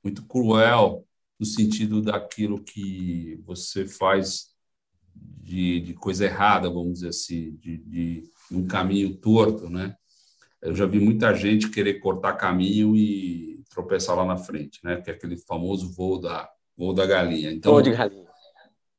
[0.04, 1.06] muito cruel
[1.40, 4.48] no sentido daquilo que você faz
[5.16, 9.96] de, de coisa errada, vamos dizer assim, de, de um caminho torto, né?
[10.62, 15.00] Eu já vi muita gente querer cortar caminho e tropeçar lá na frente, né?
[15.02, 17.52] Que é aquele famoso voo da voo da galinha.
[17.52, 18.27] Então, voo de galinha.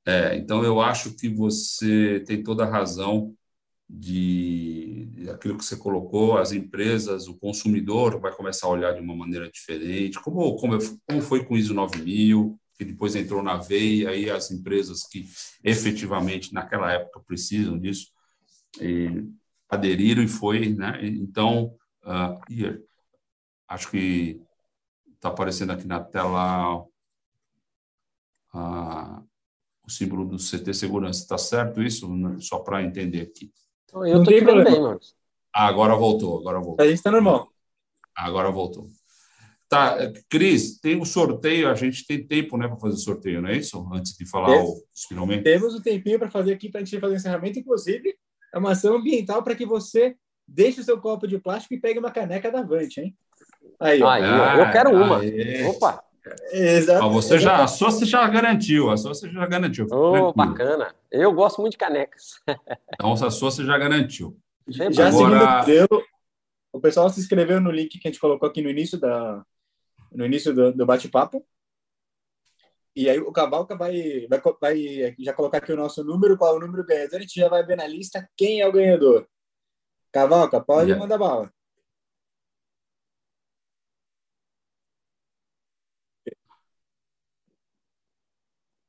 [0.08, 3.36] É, então eu acho que você tem toda a razão
[3.86, 9.02] de, de aquilo que você colocou, as empresas, o consumidor vai começar a olhar de
[9.02, 13.58] uma maneira diferente, como como, como foi com o ISO 9000, que depois entrou na
[13.58, 15.26] veia, aí as empresas que
[15.62, 18.06] efetivamente naquela época precisam disso
[18.80, 19.26] e
[19.68, 21.00] aderiram e foi, né?
[21.02, 22.40] Então, uh,
[23.68, 24.40] acho que
[25.16, 26.82] está aparecendo aqui na tela
[28.54, 29.27] uh,
[29.88, 31.22] o símbolo do CT Segurança.
[31.22, 32.08] Está certo isso?
[32.40, 33.50] Só para entender aqui.
[33.84, 35.00] Então, eu estou bem, mano.
[35.54, 36.84] Ah, agora voltou, agora voltou.
[36.84, 37.48] A gente está normal.
[38.14, 38.86] Agora voltou.
[39.68, 39.98] Tá,
[40.30, 43.50] Cris, tem o um sorteio, a gente tem tempo né, para fazer o sorteio, não
[43.50, 43.86] é isso?
[43.92, 45.42] Antes de falar o, finalmente.
[45.42, 48.14] Temos um tempinho para fazer aqui para a gente fazer o encerramento, inclusive
[48.52, 50.16] é uma ação ambiental para que você
[50.46, 53.16] deixe o seu copo de plástico e pegue uma caneca da Vante, hein?
[53.78, 54.08] Aí, ó.
[54.08, 55.20] Aí, ah, eu quero uma.
[55.20, 55.66] Aê.
[55.66, 56.02] Opa!
[56.52, 57.10] Exato.
[57.10, 59.86] você já, a sua você já garantiu, a sua você já garantiu.
[59.90, 60.94] Oh, bacana.
[61.10, 62.40] Eu gosto muito de canecas.
[62.94, 64.36] Então, a sua você já garantiu.
[64.66, 65.62] Já Agora...
[65.64, 66.02] seguindo
[66.72, 69.44] o pessoal se inscreveu no link que a gente colocou aqui no início da,
[70.12, 71.44] no início do, do bate-papo.
[72.94, 76.56] E aí o Cavalca vai, vai, vai já colocar aqui o nosso número, qual é
[76.56, 79.26] o número ganhador, a gente já vai ver na lista quem é o ganhador.
[80.12, 81.00] Cavalca, pode yeah.
[81.00, 81.52] mandar bala.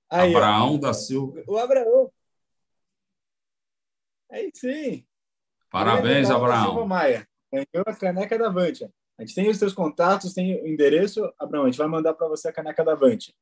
[0.10, 0.78] Aí, Abraão ó.
[0.78, 1.44] da Silva.
[1.48, 2.12] O Abraão.
[4.32, 5.06] Aí sim.
[5.70, 6.66] Parabéns, Abraão.
[6.66, 7.28] Silva Maia.
[7.52, 8.92] Ganhou a caneca da Vantia.
[9.18, 11.32] A gente tem os seus contatos, tem o endereço.
[11.38, 13.36] Abraão, a gente vai mandar para você a caneca da Vante.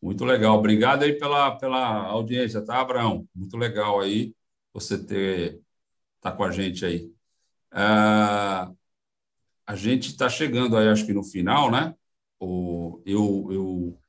[0.00, 0.58] Muito legal.
[0.58, 3.26] Obrigado aí pela, pela audiência, tá, Abraão?
[3.34, 4.34] Muito legal aí
[4.72, 5.60] você ter
[6.20, 7.12] tá com a gente aí.
[7.70, 8.70] Ah,
[9.66, 11.94] a gente está chegando aí, acho que no final, né?
[12.38, 14.01] O, eu, eu,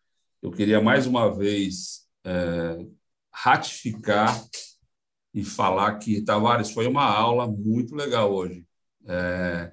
[0.43, 2.85] eu queria mais uma vez é,
[3.31, 4.45] ratificar
[5.33, 8.67] e falar que, Tavares, foi uma aula muito legal hoje.
[9.07, 9.71] É,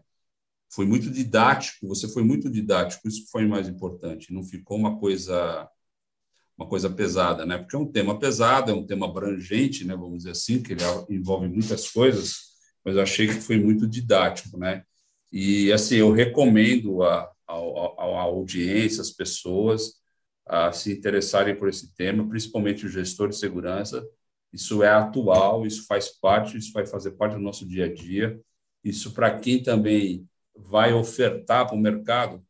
[0.72, 4.98] foi muito didático, você foi muito didático, isso foi o mais importante, não ficou uma
[4.98, 5.68] coisa
[6.56, 7.56] uma coisa pesada, né?
[7.56, 10.82] Porque é um tema pesado, é um tema abrangente, né, vamos dizer assim, que ele
[11.08, 12.34] envolve muitas coisas,
[12.84, 14.84] mas eu achei que foi muito didático, né?
[15.32, 19.99] E assim, eu recomendo a, a, a audiência, as pessoas
[20.50, 24.04] a se interessarem por esse tema, principalmente o gestor de segurança.
[24.52, 28.40] Isso é atual, isso faz parte, isso vai fazer parte do nosso dia a dia.
[28.82, 32.44] Isso para quem também vai ofertar para o mercado,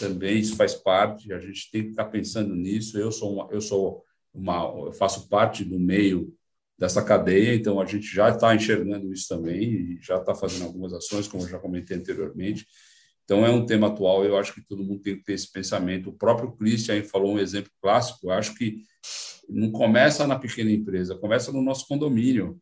[0.00, 1.32] também isso faz parte.
[1.32, 2.98] A gente tem que estar pensando nisso.
[2.98, 4.02] Eu sou uma, eu sou
[4.34, 6.36] uma, eu faço parte do meio
[6.76, 11.28] dessa cadeia, então a gente já está enxergando isso também já está fazendo algumas ações,
[11.28, 12.66] como eu já comentei anteriormente.
[13.28, 14.24] Então é um tema atual.
[14.24, 16.08] Eu acho que todo mundo tem que ter esse pensamento.
[16.08, 18.28] O próprio Christian falou um exemplo clássico.
[18.28, 18.82] Eu acho que
[19.46, 22.58] não começa na pequena empresa, começa no nosso condomínio.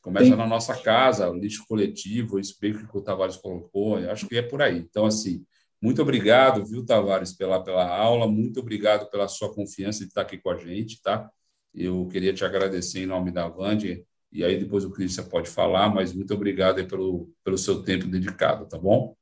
[0.00, 0.34] Começa Sim.
[0.34, 4.36] na nossa casa, o lixo coletivo, isso bem que o Tavares colocou, eu acho que
[4.36, 4.78] é por aí.
[4.78, 5.46] Então, assim,
[5.80, 10.38] muito obrigado, viu, Tavares, pela, pela aula, muito obrigado pela sua confiança de estar aqui
[10.38, 11.30] com a gente, tá?
[11.72, 15.88] Eu queria te agradecer em nome da Vande, e aí depois o Cristian pode falar,
[15.88, 19.14] mas muito obrigado pelo, pelo seu tempo dedicado, tá bom?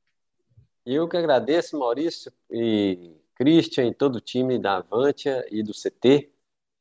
[0.85, 6.31] Eu que agradeço, Maurício e Christian e todo o time da Avantia e do CT.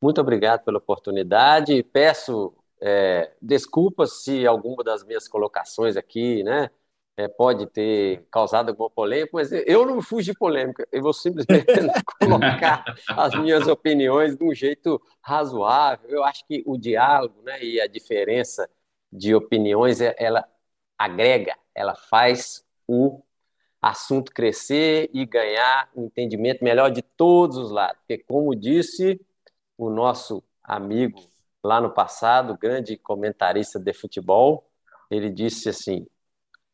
[0.03, 1.83] Muito obrigado pela oportunidade.
[1.83, 6.71] Peço É, desculpa se alguma das minhas colocações aqui, né,
[7.17, 11.67] é, pode ter causado alguma polêmica, mas eu não fujo de polêmica, eu vou simplesmente
[12.21, 16.09] colocar as minhas opiniões de um jeito razoável.
[16.11, 18.69] Eu acho que o diálogo né, e a diferença
[19.13, 20.49] de opiniões, é, ela
[20.99, 23.23] agrega, ela faz o
[23.81, 27.99] assunto crescer e ganhar um entendimento melhor de todos os lados.
[28.01, 29.21] Porque, como disse
[29.79, 31.21] o nosso amigo
[31.63, 34.69] lá no passado, grande comentarista de futebol,
[35.11, 36.07] ele disse assim: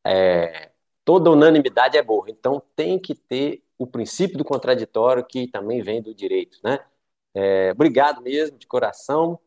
[0.04, 0.70] é,
[1.04, 6.02] toda unanimidade é boa, então tem que ter o princípio do contraditório que também vem
[6.02, 6.80] do direito, né?
[7.34, 9.38] É, obrigado mesmo, de coração.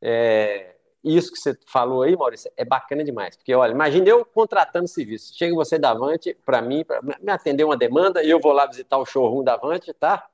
[0.00, 3.36] É, isso que você falou aí, Maurício, é bacana demais.
[3.36, 5.36] Porque, olha, imagine eu contratando serviço.
[5.36, 8.66] Chega você da Avante para mim, para me atender uma demanda, e eu vou lá
[8.66, 10.28] visitar o showroom da Avante, tá?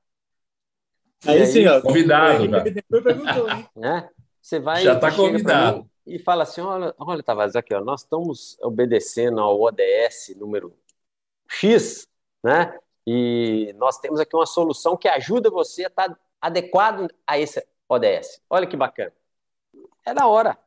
[1.26, 1.80] Aí, aí sim, ó.
[1.80, 2.64] Convidado, cara.
[3.76, 4.08] Né?
[4.40, 4.82] Você vai.
[4.82, 5.88] Já está convidado.
[6.06, 10.74] E fala assim: olha, olha, Tavares, aqui, ó, nós estamos obedecendo ao ODS número
[11.48, 12.06] X,
[12.42, 12.78] né?
[13.06, 17.64] E nós temos aqui uma solução que ajuda você a estar tá adequado a esse
[17.88, 18.42] ODS.
[18.48, 19.12] Olha que bacana.
[20.05, 20.59] É da hora,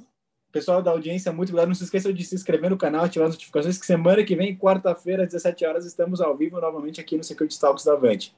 [0.52, 1.68] Pessoal da audiência, muito obrigado.
[1.68, 4.56] Não se esqueçam de se inscrever no canal, ativar as notificações, que semana que vem,
[4.56, 8.34] quarta-feira, às 17 horas, estamos ao vivo novamente aqui no Security Talks da Avante.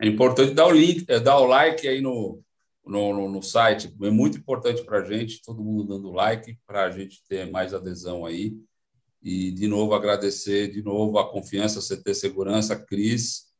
[0.00, 2.42] É importante dar o link, é, dar o like aí no,
[2.84, 3.94] no, no, no site.
[4.02, 7.74] É muito importante para a gente, todo mundo dando like, para a gente ter mais
[7.74, 8.54] adesão aí.
[9.22, 13.50] E, de novo, agradecer de novo a confiança, CT Segurança, Cris.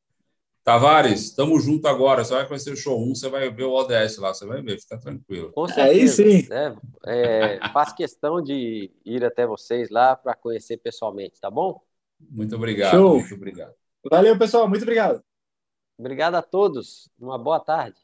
[0.64, 2.24] Tavares, estamos junto agora.
[2.24, 4.80] Você vai conhecer o show 1, você vai ver o ODS lá, você vai ver,
[4.80, 5.52] fica tranquilo.
[5.52, 5.90] Com certeza.
[5.90, 6.48] Aí sim.
[6.48, 6.76] Né?
[7.06, 11.80] É, faço questão de ir até vocês lá para conhecer pessoalmente, tá bom?
[12.18, 12.92] Muito obrigado.
[12.92, 13.18] Show.
[13.18, 13.74] Muito obrigado.
[14.10, 14.68] Valeu, pessoal.
[14.68, 15.22] Muito obrigado.
[16.00, 17.10] Obrigado a todos.
[17.18, 18.00] Uma boa tarde.